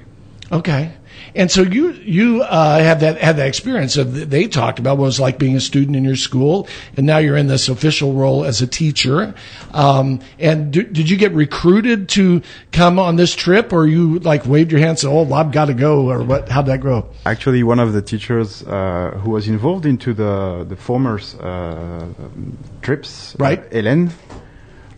[0.52, 0.92] Okay.
[1.34, 5.04] And so you you uh, have that had that experience of they talked about what
[5.04, 8.12] it was like being a student in your school, and now you're in this official
[8.12, 9.34] role as a teacher.
[9.72, 14.44] Um, and d- did you get recruited to come on this trip, or you like
[14.46, 16.48] waved your hand and said, "Oh, I've got to go," or what?
[16.50, 17.06] How'd that grow?
[17.24, 22.04] Actually, one of the teachers uh, who was involved into the the former uh,
[22.82, 23.70] trips, uh, Right.
[23.70, 24.12] Hélène,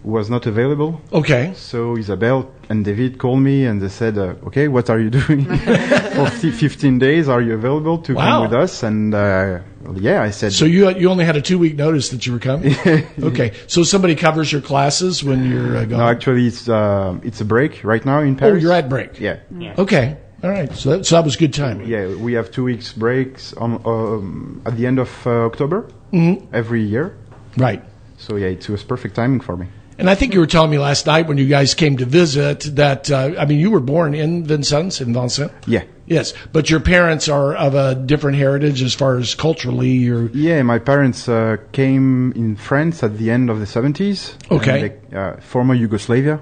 [0.05, 1.01] was not available.
[1.13, 1.53] Okay.
[1.57, 5.45] So Isabelle and David called me and they said, uh, "Okay, what are you doing
[6.15, 7.29] for fi- 15 days?
[7.29, 8.23] Are you available to Wow.
[8.23, 9.61] come with us?" And uh,
[9.97, 12.39] yeah, I said, So you you only had a two week notice that you were
[12.39, 12.75] coming.
[13.31, 13.53] okay.
[13.67, 15.99] So somebody covers your classes when you're uh, gone.
[15.99, 18.55] "No, actually, it's uh, it's a break right now in Paris.
[18.57, 19.19] oh, you're at break.
[19.21, 19.41] Yeah,
[19.79, 20.17] Okay.
[20.43, 20.71] All right.
[20.77, 21.87] So that, so that was good timing.
[21.89, 22.15] yeah.
[22.27, 26.55] We have two weeks breaks on um, at the end of uh, October Mm-hmm.
[26.55, 27.17] every year.
[27.57, 27.83] Right.
[28.19, 29.67] So yeah, it was perfect timing for me.
[29.99, 32.61] And I think you were telling me last night when you guys came to visit
[32.77, 35.53] that uh, I mean you were born in Vincennes in Vincent.
[35.67, 35.85] Yeah.
[36.07, 39.89] Yes, but your parents are of a different heritage as far as culturally.
[39.89, 44.35] You're Yeah, my parents uh, came in France at the end of the 70s.
[44.51, 44.99] Okay.
[45.11, 46.41] They- uh, former Yugoslavia,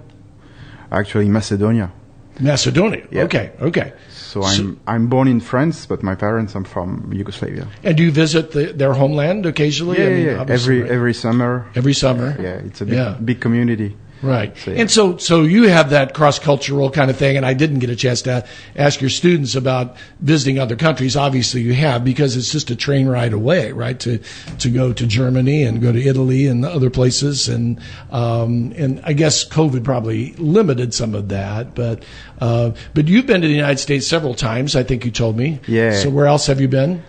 [0.91, 1.93] actually Macedonia.
[2.41, 3.07] Macedonia.
[3.11, 3.25] Yeah.
[3.25, 3.93] Okay, okay.
[4.33, 7.67] So I'm I'm born in France, but my parents are from Yugoslavia.
[7.85, 9.99] And do you visit the, their homeland occasionally?
[9.99, 10.55] Yeah, I mean, yeah, yeah.
[10.59, 10.91] Every right.
[10.91, 11.67] every summer.
[11.75, 12.35] every summer.
[12.41, 13.19] Yeah, it's a big Yeah.
[13.23, 13.95] big community.
[14.23, 14.57] Right.
[14.57, 14.81] So, yeah.
[14.81, 17.91] And so, so you have that cross cultural kind of thing, and I didn't get
[17.91, 21.17] a chance to ask your students about visiting other countries.
[21.17, 23.99] Obviously, you have because it's just a train ride away, right?
[24.01, 24.19] To
[24.59, 27.81] to go to Germany and go to Italy and other places, and
[28.11, 32.05] um, and I guess COVID probably limited some of that, but
[32.41, 34.77] uh, but you've been to the United States several times.
[34.77, 35.61] I think you told me.
[35.67, 35.95] Yeah.
[35.95, 37.03] So where else have you been?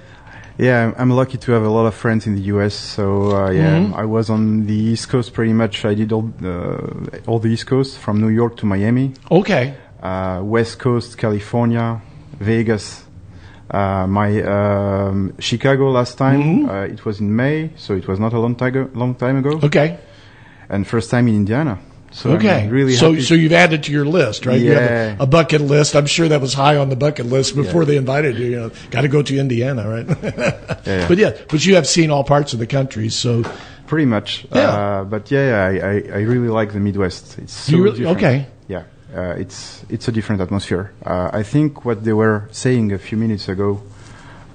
[0.57, 2.73] Yeah, I'm- lucky to have a lot of friends in the U.S.
[2.75, 3.93] So uh, yeah, Mm-hmm.
[3.95, 5.83] I was on the East Coast pretty much.
[5.85, 9.73] I did all uh, all the East Coast from New York to Miami, Okay.
[10.01, 12.01] uh, West Coast, California,
[12.39, 13.03] Vegas.
[13.71, 16.69] Uh, my um, Chicago last time Mm-hmm.
[16.69, 18.91] uh, it was in May, so it was not a long time.
[18.93, 19.59] Long time ago.
[19.63, 19.97] Okay.
[20.69, 21.79] And first time in Indiana.
[22.13, 22.63] So Okay.
[22.63, 23.23] I'm really so happy.
[23.23, 24.61] so you've added to your list, right?
[24.61, 25.15] You have Yeah.
[25.19, 25.95] a, a bucket list.
[25.95, 28.45] I'm sure that was high on the bucket list before they invited you.
[28.45, 30.07] You know, got to go to Indiana, right?
[30.85, 31.07] Yeah.
[31.07, 33.09] But yeah, but you have seen all parts of the country.
[33.09, 33.43] So
[33.87, 34.45] Pretty much.
[34.53, 34.61] Yeah.
[34.69, 37.37] Uh, but yeah, I, I, I really like the Midwest.
[37.39, 38.17] It's so really- different.
[38.17, 38.45] okay.
[38.67, 38.83] Yeah.
[39.15, 40.91] Uh, it's it's a different atmosphere.
[41.05, 43.81] Uh, I think what they were saying a few minutes ago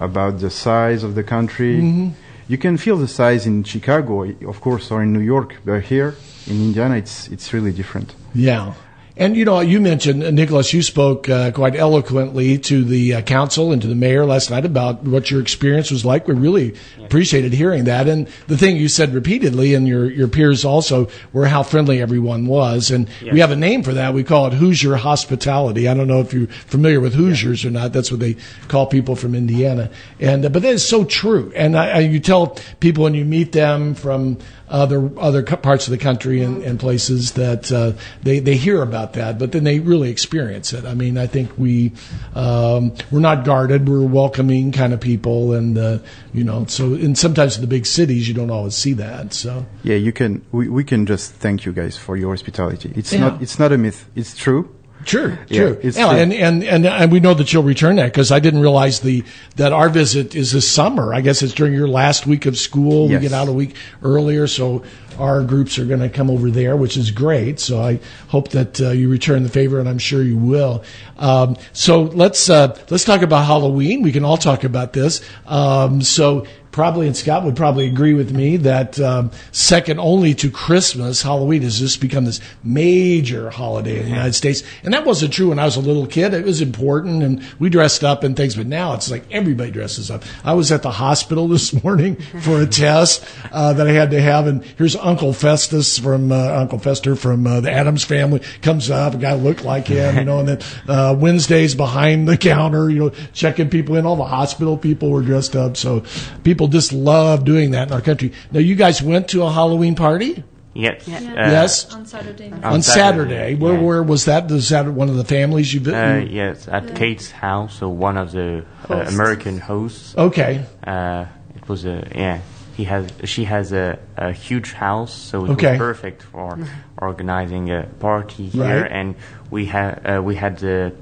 [0.01, 2.09] about the size of the country, Mm-hmm.
[2.49, 6.15] You can feel the size in Chicago, of course, or in New York, but here
[6.47, 8.15] in Indiana, it's it's really different.
[8.35, 8.75] yeah,
[9.19, 10.73] And you know, you mentioned uh, Nicholas.
[10.73, 14.65] You spoke uh, quite eloquently to the uh, council and to the mayor last night
[14.65, 16.29] about what your experience was like.
[16.29, 18.07] We really appreciated hearing that.
[18.07, 22.47] And the thing you said repeatedly, and your your peers also, were how friendly everyone
[22.47, 22.93] was.
[22.93, 24.15] And we have a name for that.
[24.15, 25.89] We call it Hoosier hospitality.
[25.89, 27.93] I don't know if you're familiar with Hoosiers or not.
[27.93, 28.37] That's what they
[28.69, 29.91] call people from Indiana.
[30.21, 31.53] And uh, but that is so true.
[31.57, 34.39] And I, I, you tell people when you meet them from
[34.71, 39.15] other other parts of the country and, and places that uh, they they hear about
[39.15, 40.85] that, but then they really experience it.
[40.85, 41.93] I mean, I think we
[42.35, 45.99] um, we're not guarded, we're welcoming kind of people, and uh,
[46.33, 49.33] you know, so and sometimes in the big cities you don't always see that.
[49.33, 50.45] So Yeah, you can.
[50.53, 52.93] We, we can just thank you guys for your hospitality.
[52.95, 53.21] It's Yeah.
[53.21, 53.43] not.
[53.43, 54.09] It's not a myth.
[54.15, 54.75] It's true.
[55.05, 55.81] Sure, Yeah, sure.
[55.83, 56.03] Yeah, true.
[56.19, 59.25] and, and, and and we know that you'll return that because I didn't realize the
[59.57, 61.15] that our visit is this summer.
[61.15, 63.07] I guess it's during your last week of school.
[63.09, 64.85] We get out a week earlier, so
[65.19, 67.59] our groups are going to come over there, which is great.
[67.59, 70.85] So I hope that uh, you return the favor, and I'm sure you will.
[71.19, 74.03] Um, so let's uh, let's talk about Halloween.
[74.03, 75.21] We can all talk about this.
[75.47, 80.51] Um, so probably, and Scott would probably agree with me that um, second only to
[80.51, 84.63] Christmas, Halloween has just become this major holiday in the United States.
[84.83, 86.35] And that wasn't true when I was a little kid.
[86.35, 88.57] It was important, and we dressed up and things.
[88.57, 90.25] But now it's like everybody dresses up.
[90.45, 94.21] I was at the hospital this morning for a test uh, that I had to
[94.21, 98.91] have, and here's Uncle Festus from uh, Uncle Fester from uh, the Addams family comes
[98.91, 99.15] up.
[99.15, 100.41] A guy looked like him, you know.
[100.41, 104.07] And then uh, Wednesdays behind the counter, you know, checking people in.
[104.07, 106.05] All the hospital people were dressed up, so
[106.45, 108.33] people just love doing that in our country.
[108.51, 110.43] Now, you guys went to a Halloween party
[110.75, 111.09] Yes.
[111.09, 111.19] Yeah.
[111.19, 111.93] Uh, Yes.
[111.93, 112.53] on Saturday.
[112.53, 113.55] On on Saturday, Saturday.
[113.57, 113.81] Where yeah.
[113.83, 114.49] where was that?
[114.51, 115.81] Was that one of the families you?
[115.93, 119.15] Uh, yes, at Kate's house, so one of the uh, Hosts.
[119.15, 120.17] American hosts.
[120.17, 120.65] okay.
[120.87, 121.25] Uh,
[121.57, 122.41] it was a yeah.
[122.77, 125.71] He has she has a, a huge house, so it Okay.
[125.73, 126.57] was perfect for
[126.97, 128.83] organizing a party here.
[128.83, 128.93] Right.
[128.93, 129.17] And
[129.51, 130.93] we had uh, we had the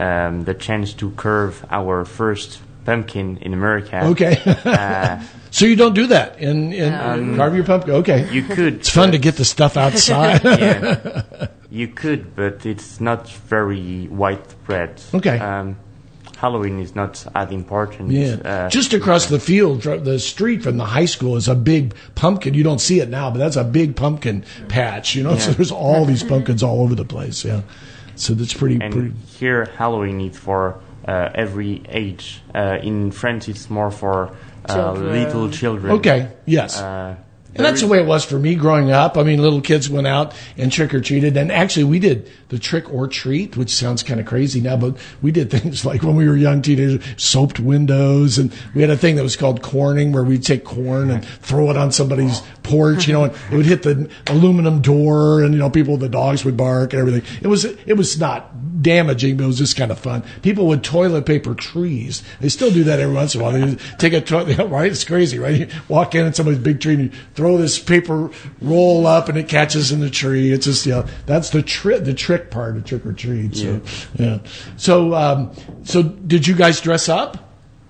[0.00, 4.04] um, the chance to curve our first pumpkin in America.
[4.06, 4.40] Okay.
[4.46, 7.94] Uh, so you don't do that in in carve your pumpkin.
[7.94, 8.30] Okay.
[8.32, 8.74] you could.
[8.74, 10.42] it's fun to get the stuff outside.
[10.44, 15.02] yeah, you could, but it's not very widespread.
[15.14, 15.38] Okay.
[15.38, 15.76] Um,
[16.36, 18.12] Halloween is not as important.
[18.12, 18.36] Yeah.
[18.42, 22.54] Uh, Just across the field, the street from the high school is a big pumpkin.
[22.54, 25.14] You don't see it now, but that's a big pumpkin patch.
[25.14, 27.44] You know, so there's all these pumpkins all over the place.
[27.44, 27.60] Yeah.
[28.16, 29.12] So that's pretty and pretty.
[29.38, 32.40] here Halloween is for every age.
[32.54, 34.36] Uh, in France, it's more for
[34.66, 35.12] uh, Children.
[35.12, 35.92] little children.
[35.94, 36.32] Okay.
[36.46, 36.80] Yes.
[37.54, 39.16] And that's the way it was for me growing up.
[39.16, 41.36] I mean, little kids went out and trick or treated.
[41.36, 44.96] And actually, we did the trick or treat, which sounds kind of crazy now, but
[45.20, 48.38] we did things like when we were young teenagers, soaped windows.
[48.38, 51.70] And we had a thing that was called corning where we'd take corn and throw
[51.70, 55.58] it on somebody's porch, you know, and it would hit the aluminum door and, you
[55.58, 57.22] know, people, the dogs would bark and everything.
[57.42, 60.22] It was, it was not damaging, but it was just kind of fun.
[60.42, 62.22] People would toilet paper trees.
[62.40, 63.52] They still do that every once in a while.
[63.52, 64.90] They take a toilet, right?
[64.90, 65.56] It's crazy, right?
[65.56, 67.10] You walk in at somebody's big tree and you
[67.40, 70.52] throw this paper roll up and it catches in the tree.
[70.52, 73.56] It's just, you know, that's the trick, the trick part of trick or treat.
[73.56, 73.80] So,
[74.16, 74.40] yeah.
[74.76, 75.50] So, um,
[75.84, 77.38] so did you guys dress up?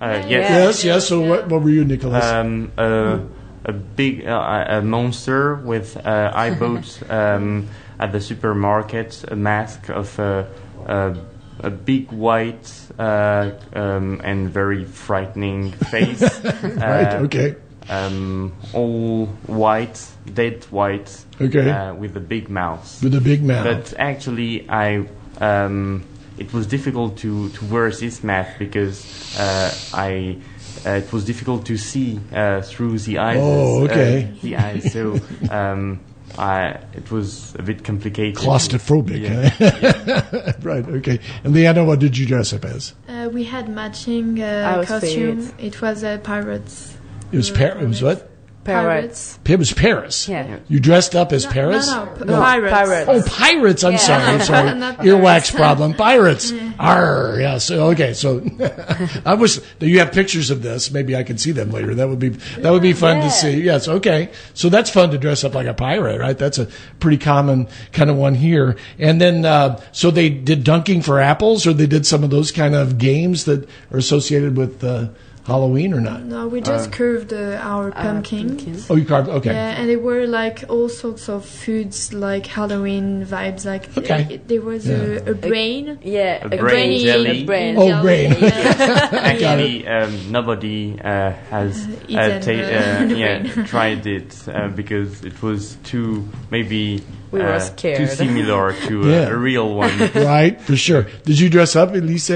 [0.00, 0.28] uh, yes.
[0.28, 1.08] Yes, yes.
[1.08, 2.24] So what, what were you, Nicolas?
[2.24, 3.18] Um, uh,
[3.64, 9.88] a big uh, a monster with uh, I bought um, at the supermarket a mask
[9.90, 10.48] of a,
[10.86, 11.16] a,
[11.58, 16.22] a big white uh, um, and very frightening face.
[16.44, 17.14] right.
[17.14, 17.56] Uh, Okay.
[17.90, 20.00] Um, all white,
[20.32, 21.24] dead white.
[21.40, 21.68] Okay.
[21.68, 23.02] Uh, with a big mouth.
[23.02, 23.64] With a big mouth.
[23.64, 25.08] But actually, I
[25.40, 26.04] um,
[26.38, 30.38] it was difficult to, to wear this mask because uh, I
[30.86, 33.38] uh, it was difficult to see uh, through the eyes.
[33.40, 34.24] Oh, okay.
[34.24, 34.92] Uh, the eyes.
[34.92, 36.00] So um,
[36.38, 38.36] I it was a bit complicated.
[38.36, 39.20] Claustrophobic.
[39.20, 39.50] Yeah.
[39.60, 40.52] eh?
[40.62, 40.86] right.
[40.86, 41.20] Okay.
[41.44, 42.94] And Leana, what did you dress up as?
[43.08, 44.88] Uh, we had matching uh, Outfits.
[44.88, 45.52] costume.
[45.58, 46.96] It was uh, pirates.
[47.32, 48.26] It was Par- It was what?
[48.62, 49.38] Pirates.
[49.46, 50.28] It was Paris.
[50.28, 50.58] Yeah.
[50.68, 51.86] You dressed up as No, Paris?
[51.86, 52.72] No, no, p- No, pirates.
[52.72, 53.08] pirates.
[53.08, 53.84] Oh, pirates!
[53.84, 53.98] I'm Yeah.
[53.98, 54.22] sorry.
[54.24, 54.74] I'm sorry.
[54.78, 55.94] Not Earwax problem.
[55.94, 56.52] Pirates.
[56.78, 57.38] Arr.
[57.40, 57.56] Yeah.
[57.58, 58.12] So okay.
[58.12, 58.42] So
[59.24, 60.90] I wish that you have pictures of this.
[60.90, 61.94] Maybe I can see them later.
[61.94, 63.62] That would be that would be fun to see.
[63.62, 63.88] Yes.
[63.88, 64.28] Okay.
[64.52, 66.36] So that's fun to dress up like a pirate, right?
[66.36, 66.68] That's a
[67.00, 68.76] pretty common kind of one here.
[68.98, 72.52] And then uh, so they did dunking for apples, or they did some of those
[72.52, 75.08] kind of games that are associated with uh,
[75.46, 76.22] Halloween or not?
[76.22, 78.48] No, we just curved uh, our pumpkin.
[78.56, 78.76] pumpkin.
[78.90, 79.28] Oh, you carved.
[79.28, 79.50] Okay.
[79.52, 83.64] Yeah, and there were like all sorts of foods, like Halloween vibes.
[83.64, 84.36] Like Okay.
[84.36, 87.42] uh, there was a, a brain, Yeah, A a, brain brain jelly.
[87.42, 87.76] A brain.
[87.78, 88.36] Oh, jelly, brain.
[88.40, 89.08] yeah.
[89.12, 95.24] Actually, um, nobody uh, has uh, Eaten, ta- uh, uh, yeah, tried it uh, because
[95.24, 97.96] it was too maybe We were uh, scared.
[97.96, 99.28] too similar to uh, Yeah.
[99.28, 99.98] a real one.
[100.14, 101.06] right, for sure.
[101.24, 102.30] Did you dress up, Elise?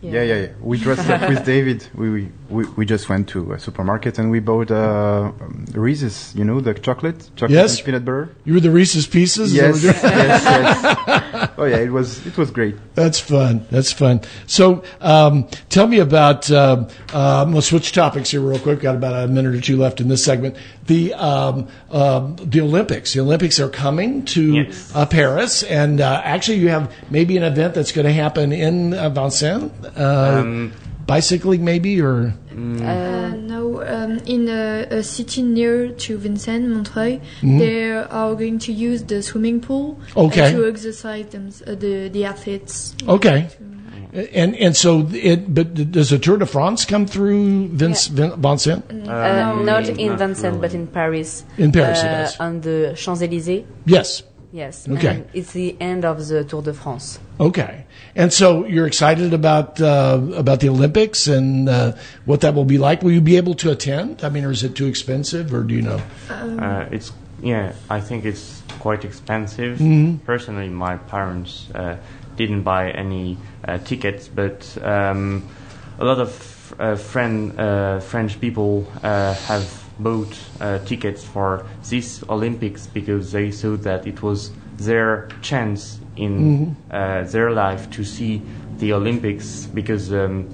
[0.00, 0.48] Yeah, yeah, yeah.
[0.60, 1.86] We dressed up with David.
[1.94, 6.34] We, we we we just went to a supermarket and we bought uh, um, Reese's.
[6.34, 7.76] You know the chocolate, chocolate Yes.
[7.76, 8.30] and peanut butter.
[8.44, 9.52] You were the Reese's Pieces?
[9.54, 11.50] Yes, yes, yes.
[11.58, 12.76] Oh yeah, it was it was great.
[12.94, 13.66] That's fun.
[13.70, 14.20] That's fun.
[14.46, 16.50] So, um, tell me about.
[16.50, 18.80] Um, uh, I'm going to switch topics here real quick.
[18.80, 20.56] Got about a minute or two left in this segment.
[20.86, 23.12] The um, um, the Olympics.
[23.12, 24.92] The Olympics are coming to Yes.
[24.94, 28.94] uh, Paris, and uh, actually, you have maybe an event that's going to happen in
[28.94, 29.72] uh, Vincennes.
[29.96, 30.72] Uh, Um,
[31.08, 37.58] bicycling, maybe, or Uh, no, um, in a, a city near to Vincennes, Montreuil, Mm-hmm.
[37.58, 40.48] they are going to use the swimming pool Okay.
[40.48, 42.94] uh, to exercise them, uh, the the athletes.
[43.16, 43.38] okay.
[44.34, 45.52] And and so it.
[45.54, 48.82] But does the Tour de France come through Vince, Vin, Vincennes?
[48.88, 50.60] Uh, not in not Vincennes, really.
[50.64, 51.44] but in Paris.
[51.58, 52.08] In Paris it
[52.40, 52.44] uh.
[52.46, 53.64] On the Champs Elysees.
[53.84, 54.22] Yes.
[54.52, 54.88] Yes.
[54.88, 55.08] Okay.
[55.08, 57.18] And it's the end of the Tour de France.
[57.38, 57.84] Okay,
[58.16, 61.92] and so you're excited about uh, about the Olympics and uh,
[62.24, 63.02] what that will be like.
[63.02, 64.24] Will you be able to attend?
[64.24, 66.00] I mean, or is it too expensive, or do you know?
[66.30, 69.78] Uh, it's yeah, I think it's quite expensive.
[69.78, 70.24] Mm-hmm.
[70.24, 71.98] Personally, my parents uh,
[72.36, 73.36] didn't buy any
[73.66, 75.46] uh, tickets, but um,
[75.98, 82.22] a lot of uh, friend, uh, French people uh, have bought uh, tickets for this
[82.28, 88.42] Olympics because they saw that it was their chance in uh, their life to see
[88.78, 90.12] the Olympics because.
[90.12, 90.48] Um,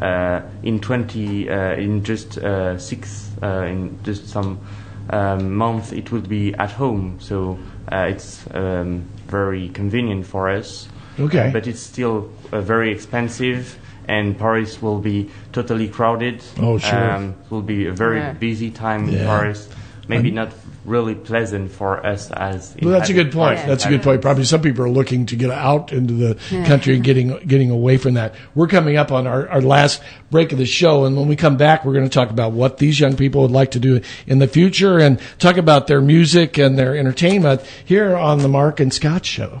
[0.00, 4.60] uh, in 20 uh, in just uh, six uh, in just some
[5.10, 7.58] um, month it will be at home so
[7.90, 10.88] uh, it's um, very convenient for us
[11.18, 11.50] Okay.
[11.52, 13.76] but it's still uh, very expensive
[14.08, 17.10] and Paris will be totally crowded Oh, sure.
[17.12, 18.32] um, it will be a very Yeah.
[18.32, 19.18] busy time Yeah.
[19.20, 19.68] in Paris
[20.08, 20.50] maybe not
[20.86, 23.58] really pleasant for us as Well, that's a good point.
[23.58, 23.66] Yeah.
[23.66, 24.22] That's a good point.
[24.22, 26.34] Probably some people are looking to get out into the
[26.64, 28.34] country and getting getting away from that.
[28.54, 30.00] We're coming up on our, our last
[30.30, 32.78] break of the show, and when we come back, we're going to talk about what
[32.78, 36.56] these young people would like to do in the future, and talk about their music
[36.56, 39.60] and their entertainment here on the Mark and Scott Show.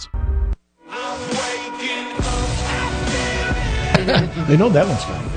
[4.47, 5.31] They know that one's coming.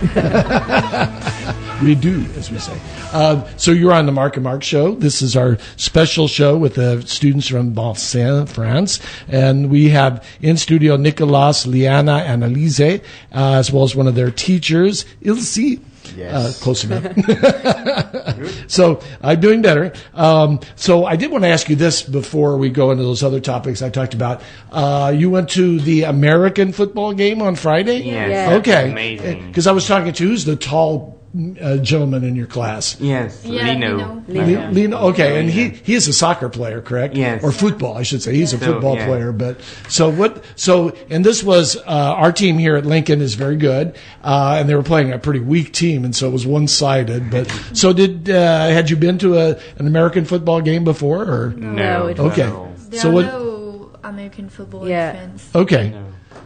[1.85, 2.77] we do, as we say.
[3.13, 4.97] Uh, so you're on the Mark and Mark show.
[4.97, 8.99] This is our special show with the students from Vincennes, France,
[9.29, 12.99] and we have in studio Nicolas, Leana, and Elise, uh,
[13.31, 15.79] as well as one of their teachers, Ilse.
[16.17, 16.35] Yes.
[16.35, 17.05] Uh, close enough.
[18.71, 19.93] so I'm doing better.
[20.15, 23.41] Um, so I did want to ask you this before we go into those other
[23.41, 24.43] topics I talked about.
[24.71, 27.99] Uh, you went to the American football game on Friday.
[27.99, 28.51] Yes, Yeah.
[28.51, 28.91] that's Okay.
[28.91, 31.21] amazing Because I was talking to who's the tall
[31.61, 32.97] uh, gentleman in your class.
[33.01, 34.23] yes Yeah, Lino.
[34.29, 34.45] Lino.
[34.69, 37.17] Le- Lino, okay, and he he is a soccer player, correct?
[37.17, 37.43] Yes.
[37.43, 38.35] Or football, I should say.
[38.35, 39.07] He's a So, football yeah.
[39.07, 39.33] player.
[39.33, 40.45] But so what?
[40.57, 44.69] So and this was uh, our team here at Lincoln is very good, uh, and
[44.69, 47.31] they were playing a pretty weak team, and so it was one sided.
[47.31, 51.23] But so did uh, had you been to a an American football game before?
[51.25, 52.47] Or No, it Okay.
[52.47, 52.73] no.
[52.91, 55.13] There So are what- no American football Yeah.
[55.13, 55.49] fans.
[55.55, 55.91] okay.
[55.91, 56.05] No.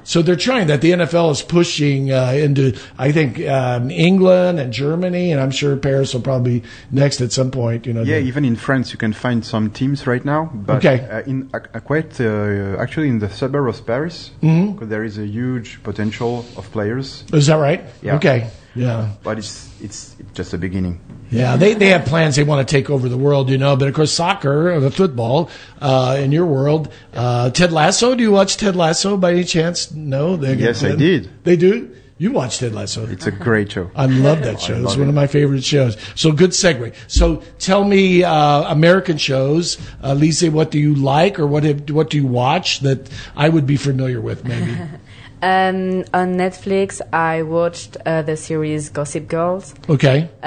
[0.09, 0.81] So they're trying that.
[0.81, 5.77] The NFL is pushing uh, into, I think, um, England and Germany, and I'm sure
[5.77, 7.85] Paris will probably be next at some point.
[7.87, 8.03] You know.
[8.03, 10.51] Yeah, the- even in France, you can find some teams right now.
[10.55, 10.99] But Okay.
[11.11, 14.89] uh, in uh, uh, quite uh, actually in the suburb of Paris, Mm-hmm.
[14.89, 17.25] there is a huge potential of players.
[17.35, 17.83] Is that right?
[18.03, 18.17] Yeah.
[18.17, 18.47] Okay.
[18.79, 19.11] Yeah.
[19.23, 21.01] But it's it's just the beginning.
[21.31, 22.37] Yeah, they, they have plans.
[22.37, 23.77] They want to take over the world, you know.
[23.77, 25.51] But of course, soccer, the football,
[25.81, 28.15] uh, in your world, uh, Ted Lasso.
[28.15, 29.93] Do you watch Ted Lasso by any chance?
[29.93, 30.37] No.
[30.37, 31.31] They, Yes, I did.
[31.45, 31.95] They do.
[32.21, 33.07] You watch Ted Lasso.
[33.07, 33.91] It's a great show.
[33.95, 34.75] I love that show.
[34.75, 35.97] It's love one of my favorite shows.
[36.17, 36.95] So good segue.
[37.07, 41.91] So tell me, uh, American shows, uh, Lisa, what do you like or what have,
[41.91, 44.77] what do you watch that I would be familiar with maybe?
[45.41, 50.29] Um, on Netflix, I watched uh, the series Gossip Girls, Okay.
[50.43, 50.47] uh,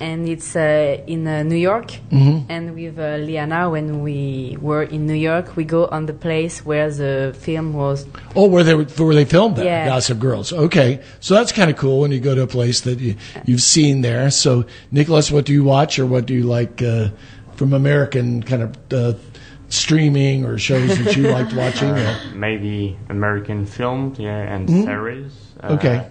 [0.00, 1.88] and it's uh, in uh, New York.
[2.10, 2.50] Mm-hmm.
[2.50, 6.64] And with uh, Leana, when we were in New York, we go on the place
[6.64, 8.06] where the film was.
[8.34, 9.86] Oh, where they where they filmed that Yeah.
[9.88, 10.52] Gossip Girls.
[10.54, 13.60] Okay, so that's kind of cool when you go to a place that you, you've
[13.62, 14.30] seen there.
[14.30, 17.08] So, Nicolas, what do you watch, or what do you like uh,
[17.56, 19.18] from American kind of uh,
[19.74, 21.90] streaming or shows that you liked watching?
[21.90, 25.32] or- Maybe American films, yeah, and series.
[25.60, 25.74] Uh, Mm-hmm.
[25.74, 26.08] Okay.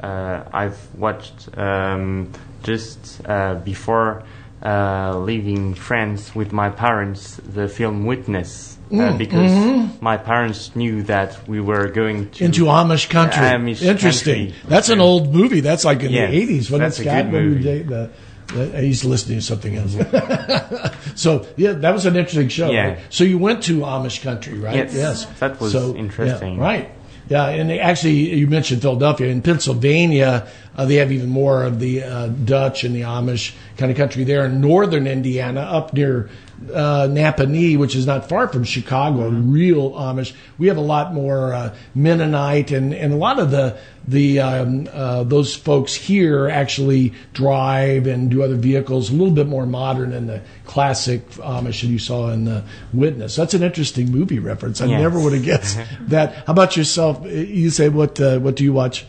[0.00, 2.30] Uh, I've watched um,
[2.62, 4.22] just uh, before
[4.62, 8.72] uh, leaving France with my parents the film Witness.
[8.88, 10.04] Uh, Mm, because mm-hmm.
[10.04, 13.42] my parents knew that we were going to into Amish country.
[13.42, 14.52] Amish Interesting.
[14.52, 14.68] country.
[14.68, 15.58] That's an old movie.
[15.58, 16.70] That's like in Yes, the eighties.
[16.70, 17.82] When that's it's a good movie.
[17.82, 18.10] the,
[18.54, 19.92] Uh, he's listening to something else.
[21.14, 22.70] so yeah, that was an interesting show.
[22.70, 22.88] Yeah.
[22.90, 22.98] right?
[23.10, 24.90] So you went to Amish country, right?
[24.92, 25.26] Yes.
[25.40, 26.56] That was So, interesting.
[26.56, 26.90] yeah, right.
[27.28, 29.26] Yeah, and actually, you mentioned Philadelphia.
[29.28, 30.46] In Pennsylvania,
[30.76, 34.24] uh, they have even more of the uh, Dutch and the Amish kind of country
[34.24, 34.44] there.
[34.44, 36.28] In northern Indiana, up near
[36.72, 40.32] uh, Nappanee, which is not far from Chicago, real Amish.
[40.58, 44.88] We have a lot more uh, Mennonite, and, and a lot of the the um,
[44.92, 50.10] uh, those folks here actually drive and do other vehicles, a little bit more modern
[50.10, 53.36] than the classic Amish that you saw in the Witness.
[53.36, 54.80] That's an interesting movie reference.
[54.80, 55.00] I Yes.
[55.00, 56.34] never would have guessed that.
[56.46, 57.24] How about yourself?
[57.26, 58.20] You say what?
[58.20, 59.04] Uh, what do you watch?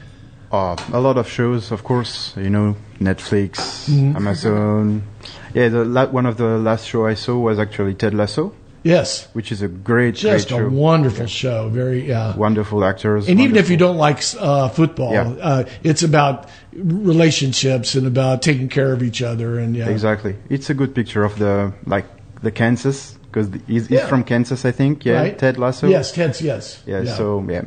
[0.52, 2.34] Uh, a lot of shows, of course.
[2.38, 4.16] You know, Netflix, Mm-hmm.
[4.16, 5.04] Amazon.
[5.54, 9.28] Yeah, the la- one of the last show I saw was actually Ted Lasso, Yes,
[9.34, 10.70] which is a great, just great a show.
[10.70, 11.68] wonderful show.
[11.70, 12.14] Very.
[12.14, 13.28] Uh, Wonderful actors.
[13.28, 15.28] and even if you don't like uh, football, Yeah.
[15.42, 16.48] uh, it's about
[17.12, 19.60] relationships and about taking care of each other.
[19.60, 20.36] And yeah, Exactly.
[20.50, 22.06] It's a good picture of the like
[22.42, 25.04] the Kansas because he's, he's from Kansas, I think.
[25.06, 25.38] Yeah, Right?
[25.38, 25.88] Ted Lasso.
[25.90, 26.82] Yes, Ted's yes.
[26.86, 27.04] Yeah.
[27.06, 27.64] So yeah,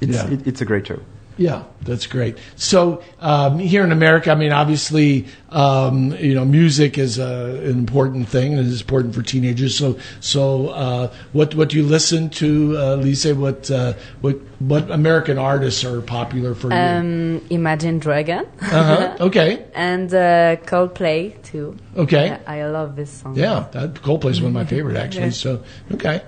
[0.00, 0.18] it's.
[0.30, 1.00] It, it's a great show.
[1.36, 2.38] Yeah, that's great.
[2.54, 7.70] So um, here in America, I mean, obviously, um, you know, music is uh, an
[7.70, 9.76] important thing and is important for teenagers.
[9.76, 13.34] So, so uh, what what do you listen to, uh, Lisa?
[13.34, 16.76] What uh, what what American artists are popular for you?
[16.76, 18.46] Um, Imagine Dragon.
[18.60, 19.16] uh-huh.
[19.26, 21.76] Okay, and uh, Coldplay too.
[21.96, 23.34] okay, Yeah, I love this song.
[23.36, 23.66] yeah.
[23.72, 25.30] That Coldplay is one of my favorite, actually.
[25.44, 26.22] So, okay.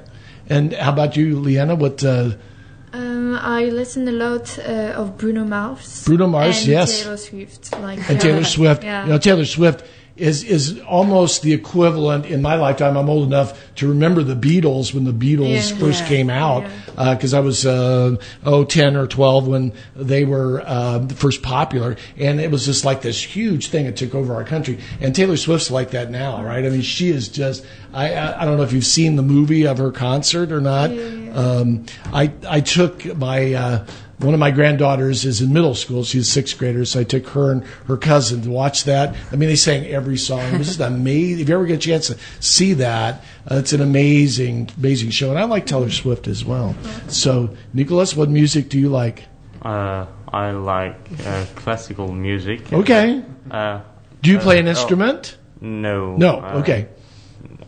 [0.48, 1.76] And how about you, Leana?
[1.78, 2.30] What uh,
[2.92, 6.04] Um, I listen a lot uh, of Bruno Mars.
[6.04, 7.02] Bruno Mars, and yes.
[7.02, 7.72] Taylor Swift.
[7.80, 8.84] Like and Taylor Swift.
[8.84, 9.04] Yeah.
[9.04, 9.84] You know, Taylor Swift
[10.16, 12.96] is is almost the equivalent in my lifetime.
[12.96, 15.76] I'm old enough to remember the Beatles when the Beatles Yeah.
[15.76, 16.08] first Yeah.
[16.08, 16.64] came out
[16.96, 22.40] because I was uh, oh 10 or 12 when they were uh, first popular, and
[22.40, 24.78] it was just like this huge thing that took over our country.
[25.02, 26.64] And Taylor Swift's like that now, right?
[26.64, 27.64] I mean, she is just.
[27.92, 30.90] I I, I don't know if you've seen the movie of her concert or not.
[31.34, 33.82] Um, I I took my.
[34.20, 36.04] Uh, one of my granddaughters is in middle school.
[36.04, 39.14] She's a sixth grader, so I took her and her cousin to watch that.
[39.32, 40.40] I mean, they sang every song.
[40.40, 41.40] It was just amazing.
[41.40, 45.30] If you ever get a chance to see that, uh, it's an amazing, amazing show.
[45.30, 46.74] And I like Taylor Swift as well.
[47.08, 49.24] So, Nicolas, what music do you like?
[49.62, 50.96] Uh, I like
[51.26, 52.72] uh, classical music.
[52.72, 53.22] Okay.
[53.50, 53.80] Uh,
[54.22, 54.70] Do you play an oh.
[54.70, 55.36] instrument?
[55.60, 56.16] no.
[56.16, 56.40] No.
[56.40, 56.88] uh, Okay.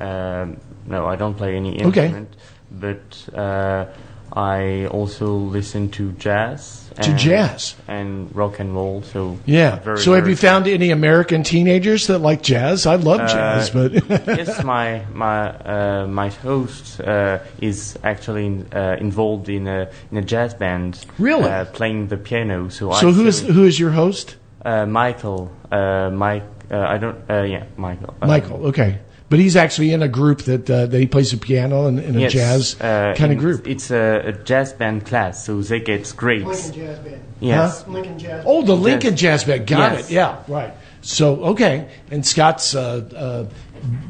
[0.01, 2.05] Um, no, I don't play any Okay.
[2.07, 2.37] instrument.
[2.71, 3.87] But uh,
[4.33, 6.91] I also listen to jazz.
[7.03, 7.77] To and, jazz.
[7.87, 9.03] and rock and roll.
[9.03, 9.79] So Yeah.
[9.79, 12.87] Very, so, have very you found any American teenagers that like jazz?
[12.87, 13.93] I love Uh, jazz, but
[14.27, 20.23] yes, my my uh, my host uh, is actually uh, involved in a in a
[20.23, 21.05] jazz band.
[21.19, 21.49] Really?
[21.49, 22.69] uh, playing the piano.
[22.69, 24.37] So so I who is who is your host?
[24.65, 25.51] uh, Michael?
[25.71, 26.45] Uh, Mike.
[26.71, 27.19] Uh, I don't.
[27.31, 28.15] Uh, yeah, Michael.
[28.21, 28.67] Michael.
[28.67, 28.99] Okay.
[29.31, 32.17] But he's actually in a group that uh, that he plays the piano in, in
[32.17, 33.67] a yes, jazz uh, kind of group.
[33.67, 36.47] It's a, a jazz band class, so they get grades.
[36.47, 37.23] Lincoln Jazz Band.
[37.41, 37.87] Yes.
[37.89, 38.45] Lincoln Jazz.
[38.47, 39.67] Oh, the Lincoln Jazz Band.
[39.67, 40.11] Got Yes.
[40.11, 40.15] it.
[40.15, 40.73] Yeah, right.
[41.03, 41.89] So, okay.
[42.11, 43.47] And Scott's uh, uh,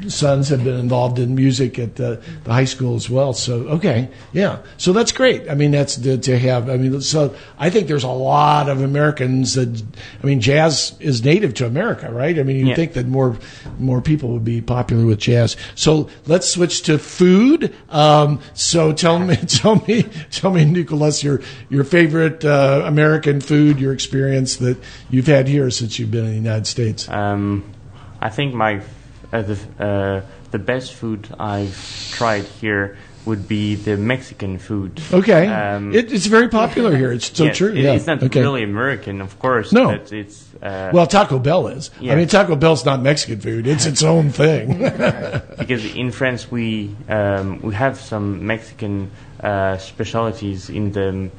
[0.07, 3.33] sons have been involved in music at uh, the high school as well.
[3.33, 4.09] So, okay.
[4.33, 4.59] Yeah.
[4.77, 5.49] So that's great.
[5.49, 6.69] I mean, that's to, to have.
[6.69, 9.83] I mean, so I think there's a lot of Americans that,
[10.21, 12.37] I mean, jazz is native to America, right?
[12.37, 12.75] I mean, you Yeah.
[12.75, 13.37] think that more
[13.79, 15.55] more people would be popular with jazz.
[15.75, 17.73] So let's switch to food.
[17.89, 23.79] Um, so tell me, tell me, tell me, Nicolas, your your favorite uh, American food,
[23.79, 24.77] your experience that
[25.09, 27.07] you've had here since you've been in the United States.
[27.09, 27.63] Um,
[28.21, 28.81] I think my
[29.31, 30.21] uh, the uh,
[30.51, 31.77] the best food I've
[32.11, 34.99] tried here would be the Mexican food.
[35.13, 37.11] Okay, Um, it, it's very popular here.
[37.11, 37.69] It's so yes, true.
[37.69, 37.91] it- yeah.
[37.93, 38.39] It's not okay.
[38.41, 39.71] really American, of course.
[39.73, 39.91] No.
[39.91, 41.91] but it's uh, Well, Taco Bell is.
[42.01, 44.79] I mean, Taco Bell's not Mexican food; it's its own thing.
[45.59, 49.11] because in France we um, we have some Mexican
[49.43, 51.29] uh, specialties in the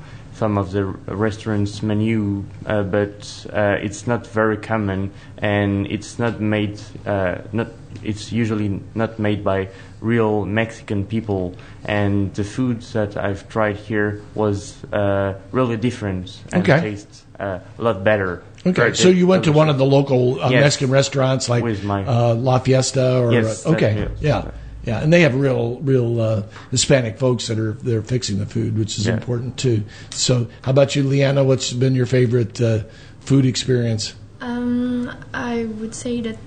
[0.41, 0.85] some of the
[1.27, 7.69] restaurants menu, uh, but uh, it's not very common, and it's not made uh, not.
[8.03, 9.69] It's usually not made by
[10.01, 16.63] real Mexican people, and the food that I've tried here was uh, really different and
[16.63, 16.81] Okay.
[16.81, 18.43] tastes uh, a lot better.
[18.67, 20.61] Okay, so you went to one of the local uh, Yes.
[20.65, 24.51] Mexican restaurants like my- uh, La Fiesta or Yes, okay, yeah,
[24.85, 28.79] yeah, and they have real, real uh, Hispanic folks that are they're fixing the food,
[28.79, 29.15] which is Yeah.
[29.15, 29.83] important too.
[30.11, 31.45] So, how about you, Leana?
[31.45, 32.85] What's been your favorite uh,
[33.21, 34.15] food experience?
[34.41, 36.39] Um, I would say that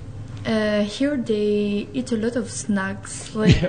[0.45, 3.33] uh, here they eat a lot of snacks.
[3.41, 3.61] Like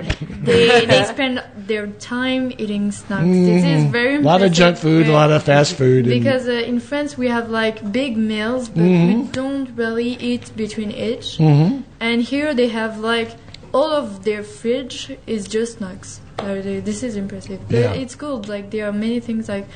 [0.43, 3.27] they they spend their time eating snacks.
[3.49, 4.15] This is very important.
[4.15, 4.25] A Mm-hmm.
[4.25, 7.27] lot of junk food, a lot of fast food, and- Because uh, in France we
[7.29, 9.21] have like big meals, but Mm-hmm.
[9.21, 11.39] we don't really eat between each.
[11.39, 13.31] And here they have like
[13.77, 16.21] all of their fridge is just snacks.
[16.39, 16.55] Uh,
[16.89, 17.59] this is impressive.
[17.69, 17.93] Yeah.
[18.03, 18.47] It's good.
[18.47, 19.67] Like there are many things like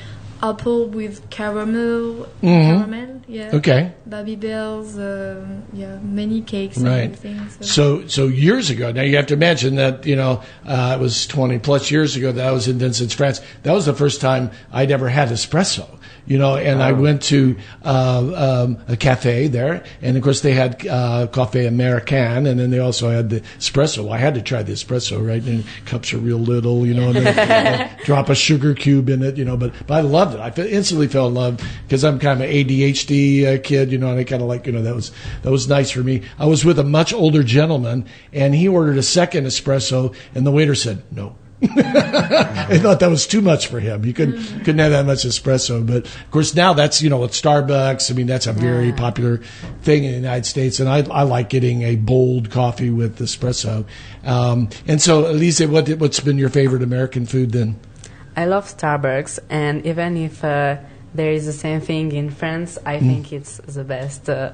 [0.42, 2.64] apple with caramel, Mhm.
[2.68, 3.10] caramel.
[3.28, 3.50] Yeah.
[3.58, 3.92] Okay.
[4.08, 4.96] Baby bells.
[4.98, 7.12] Um, yeah, many cakes and Right.
[7.60, 7.64] So.
[7.76, 8.90] So, so years ago.
[8.90, 12.32] Now you have to imagine that you know uh, it was twenty plus years ago
[12.32, 13.40] that I was in Vincennes, France.
[13.64, 15.86] That was the first time I'd ever had espresso.
[16.26, 20.52] You know, and I went to uh, um, a cafe there, and of course they
[20.52, 24.10] had uh, cafe american, and then they also had the espresso.
[24.12, 25.42] I had to try the espresso, right?
[25.42, 29.22] And cups are real little, you know, and then uh, drop a sugar cube in
[29.22, 29.56] it, you know.
[29.56, 30.40] But but I loved it.
[30.40, 34.10] I instantly fell in love because I'm kind of an ADHD uh, kid, you know,
[34.10, 35.12] and I kind of like, you know, that was
[35.42, 36.22] that was nice for me.
[36.38, 40.50] I was with a much older gentleman, and he ordered a second espresso, and the
[40.50, 41.36] waiter said no.
[41.62, 44.02] I thought that was too much for him.
[44.02, 45.86] He couldn't couldn't have that much espresso.
[45.86, 48.10] But of course, now that's you know at Starbucks.
[48.10, 49.38] I mean, that's a very popular
[49.82, 53.84] thing in the United States, and I, I like getting a bold coffee with espresso.
[54.24, 57.76] Um, and so, Elise, what what's been your favorite American food then?
[58.36, 60.76] I love Starbucks, and even if uh,
[61.14, 63.08] there is the same thing in France, I Hmm.
[63.08, 64.30] think it's the best.
[64.30, 64.52] Uh,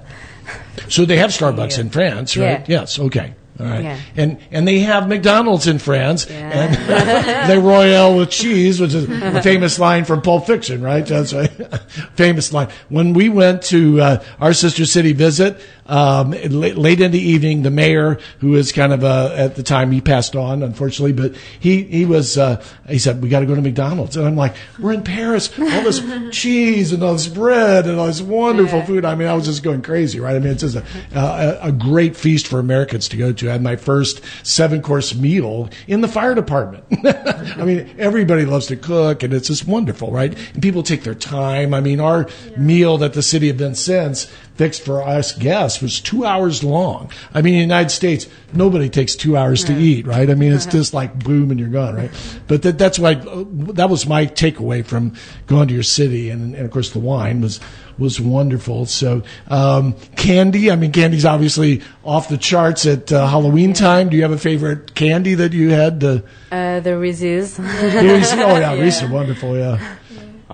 [0.89, 1.81] So they have Starbucks Yeah.
[1.83, 2.69] in France, right?
[2.69, 2.81] Yeah.
[2.81, 2.99] Yes.
[2.99, 3.35] Okay.
[3.59, 3.85] All right.
[3.85, 3.99] Yeah.
[4.17, 6.27] And and they have McDonald's in France.
[6.29, 6.37] Yeah.
[6.37, 11.07] And Le Royale with cheese, which is a famous line from Pulp Fiction, right?
[11.07, 11.46] That's a
[12.15, 12.69] famous line.
[12.89, 17.63] When we went to uh, our sister city visit, um, late, late in the evening,
[17.63, 21.37] the mayor, who is kind of uh, at the time he passed on, unfortunately, but
[21.61, 24.57] he he was uh, he said we got to go to McDonald's, and I'm like,
[24.81, 26.03] we're in Paris, all this
[26.37, 28.85] cheese and all this bread and all this wonderful Yeah.
[28.87, 29.05] food.
[29.05, 30.35] I mean, I was just going crazy, right?
[30.35, 30.85] I mean, it's just a,
[31.15, 33.49] a, a great feast for Americans to go to.
[33.49, 36.85] I had my first seven course meal in the fire department.
[37.05, 40.37] I mean, everybody loves to cook and it's just wonderful, right?
[40.55, 41.46] And people take their time.
[41.47, 46.25] I mean, our meal that the city of Vincennes fixed for us guests was two
[46.25, 47.11] hours long.
[47.35, 50.29] I mean, in the United States, nobody takes two hours to eat, right?
[50.31, 52.11] I mean, it's just like boom and you're gone, right?
[52.47, 55.15] But that, that's why, that was my takeaway from
[55.47, 56.31] going to your city.
[56.31, 57.61] And, and of course, the wine was,
[57.99, 58.87] was wonderful.
[58.87, 64.09] So, um, candy, I mean, candy's obviously off the charts at uh, Halloween time.
[64.09, 66.03] Do you have a favorite candy that you had?
[66.03, 66.21] Uh,
[66.51, 67.59] uh, the Reese's.
[67.59, 68.33] Reese?
[68.33, 69.97] Oh, yeah, Reese are wonderful, yeah.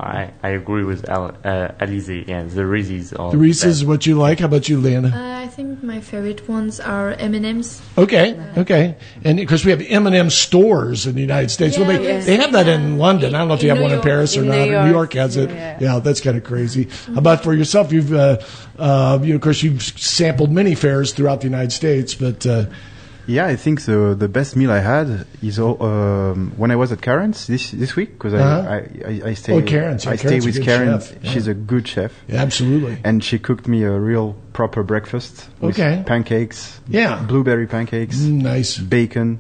[0.02, 2.26] I, I agree with Al, uh, Alizee.
[2.26, 4.40] Yeah, the Reese's are The Reese's is what you like.
[4.40, 5.08] How about you, Lana?
[5.14, 7.80] Uh, I think my favorite ones are M&M's.
[7.96, 8.96] Okay, okay.
[9.24, 11.78] And because we have M&M stores in the United States.
[11.78, 13.34] well, they, Yeah, they have that in London.
[13.34, 14.54] I don't know if they In have one New in Paris or In not.
[14.56, 14.90] New New York.
[14.90, 15.50] York has it.
[15.50, 15.78] Yeah.
[15.80, 16.88] Yeah, that's kind of crazy.
[17.06, 17.92] How about for yourself?
[17.92, 18.38] You've, uh,
[18.78, 22.66] uh, you know, of course, you've sampled many fairs throughout the United States, but uh,
[23.26, 27.00] Yeah, I think the the best meal I had is um, when I was at
[27.00, 28.68] Karen's this this week because Uh-huh.
[28.68, 31.00] I, I I stay Oh, Karen's, yeah, I stay Karen's a with Karen.
[31.00, 31.52] chef, She's yeah.
[31.52, 32.98] a good chef, yeah, absolutely.
[33.04, 36.02] and she cooked me a real proper breakfast with Okay.
[36.04, 37.22] pancakes, Yeah.
[37.22, 38.76] blueberry pancakes, Mm, nice.
[38.78, 39.38] bacon.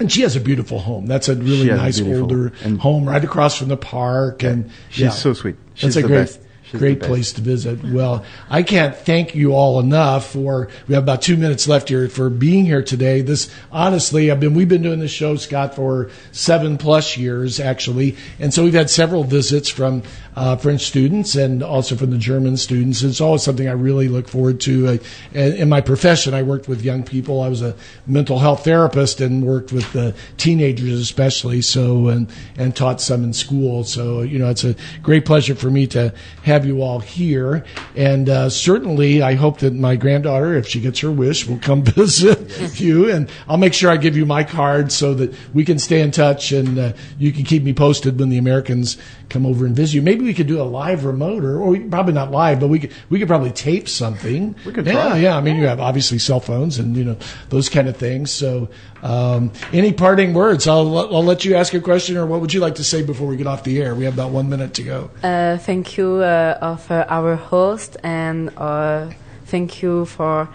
[0.00, 1.06] And she has a beautiful home.
[1.06, 4.42] That's a really has a nice older home right across from the park.
[4.42, 5.10] And She's yeah.
[5.10, 5.54] so sweet.
[5.74, 6.40] She's That's a the great, best.
[6.70, 7.84] She's great place to visit.
[7.84, 10.68] Well, I can't thank you all enough for.
[10.88, 13.20] We have about two minutes left here for being here today.
[13.20, 18.16] This honestly, I've been we've been doing this show, Scott, for seven plus years actually,
[18.38, 20.02] and so we've had several visits from
[20.36, 23.02] uh, French students and also from the German students.
[23.02, 24.98] It's always something I really look forward to.
[25.32, 27.40] In in my profession, I worked with young people.
[27.40, 27.74] I was a
[28.06, 31.62] mental health therapist and worked with the teenagers especially.
[31.62, 33.84] So and and taught some in school.
[33.84, 36.12] So you know, it's a great pleasure for me to
[36.42, 37.64] have you all here.
[37.96, 41.82] And uh, certainly, I hope that my granddaughter, if she gets her wish, will come
[41.84, 43.10] visit you.
[43.10, 46.10] And I'll make sure I give you my card so that we can stay in
[46.10, 48.96] touch and uh, you can keep me posted when the Americans
[49.28, 50.02] come over and visit you.
[50.02, 52.92] Maybe we could do a live remote, or, or probably not live, but we could
[53.10, 54.54] we could probably tape something.
[54.66, 55.18] We could yeah, try.
[55.18, 55.36] yeah.
[55.36, 57.16] I mean, you have obviously cell phones and you know
[57.50, 58.30] those kind of things.
[58.30, 58.68] So,
[59.02, 60.66] um, any parting words?
[60.66, 63.28] I'll I'll let you ask a question, or what would you like to say before
[63.28, 63.94] we get off the air?
[63.94, 65.10] We have about one minute to go.
[65.22, 69.10] Uh, thank you uh, of uh, our host and uh,
[69.46, 70.48] thank you for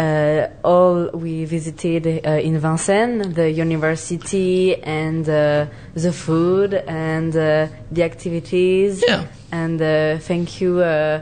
[0.00, 7.68] uh, all we visited uh, in Vincennes, the university and uh, the food and uh,
[7.92, 9.04] the activities.
[9.06, 9.26] Yeah.
[9.52, 11.20] And uh, thank you uh,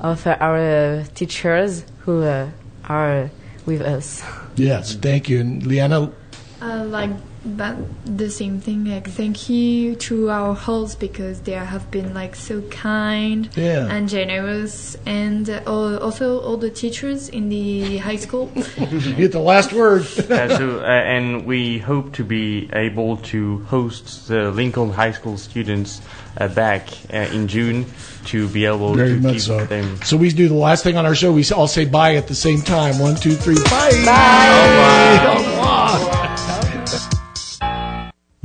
[0.00, 2.48] of uh, our uh, teachers who uh,
[2.88, 3.30] are
[3.64, 4.22] with us.
[4.56, 5.40] Yes, thank you.
[5.40, 6.12] And Leana,
[6.60, 7.12] Uh, like
[7.56, 8.84] that, the same thing.
[8.86, 13.86] Like thank you to our hosts because they have been like so kind Yeah.
[13.90, 18.50] and generous, and uh, also all the teachers in the high school.
[18.76, 20.06] you get the last word.
[20.36, 25.38] Uh, so, uh, and we hope to be able to host the Lincoln High School
[25.38, 26.02] students
[26.36, 27.86] uh, back uh, in June
[28.26, 29.64] to be able Very to much keep so.
[29.64, 29.98] them.
[30.04, 31.32] So we do the last thing on our show.
[31.32, 32.98] We all say bye at the same time.
[32.98, 33.54] One, two, three.
[33.54, 34.02] Bye.
[34.04, 35.26] Bye.
[35.28, 35.75] Au revoir.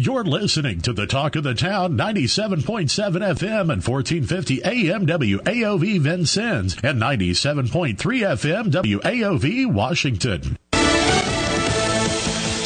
[0.04, 6.76] You're listening to the Talk of the Town 97.7 FM and 1450 AM WAOV Vincennes
[6.82, 10.58] and 97.3 FM WAOV Washington.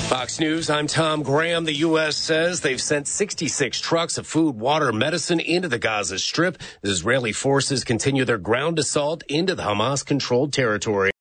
[0.07, 1.65] Fox News, I'm Tom Graham.
[1.65, 2.15] The U.S.
[2.15, 7.33] says they've sent 66 trucks of food, water, medicine into the Gaza Strip as Israeli
[7.33, 11.11] forces continue their ground assault into the Hamas controlled territory.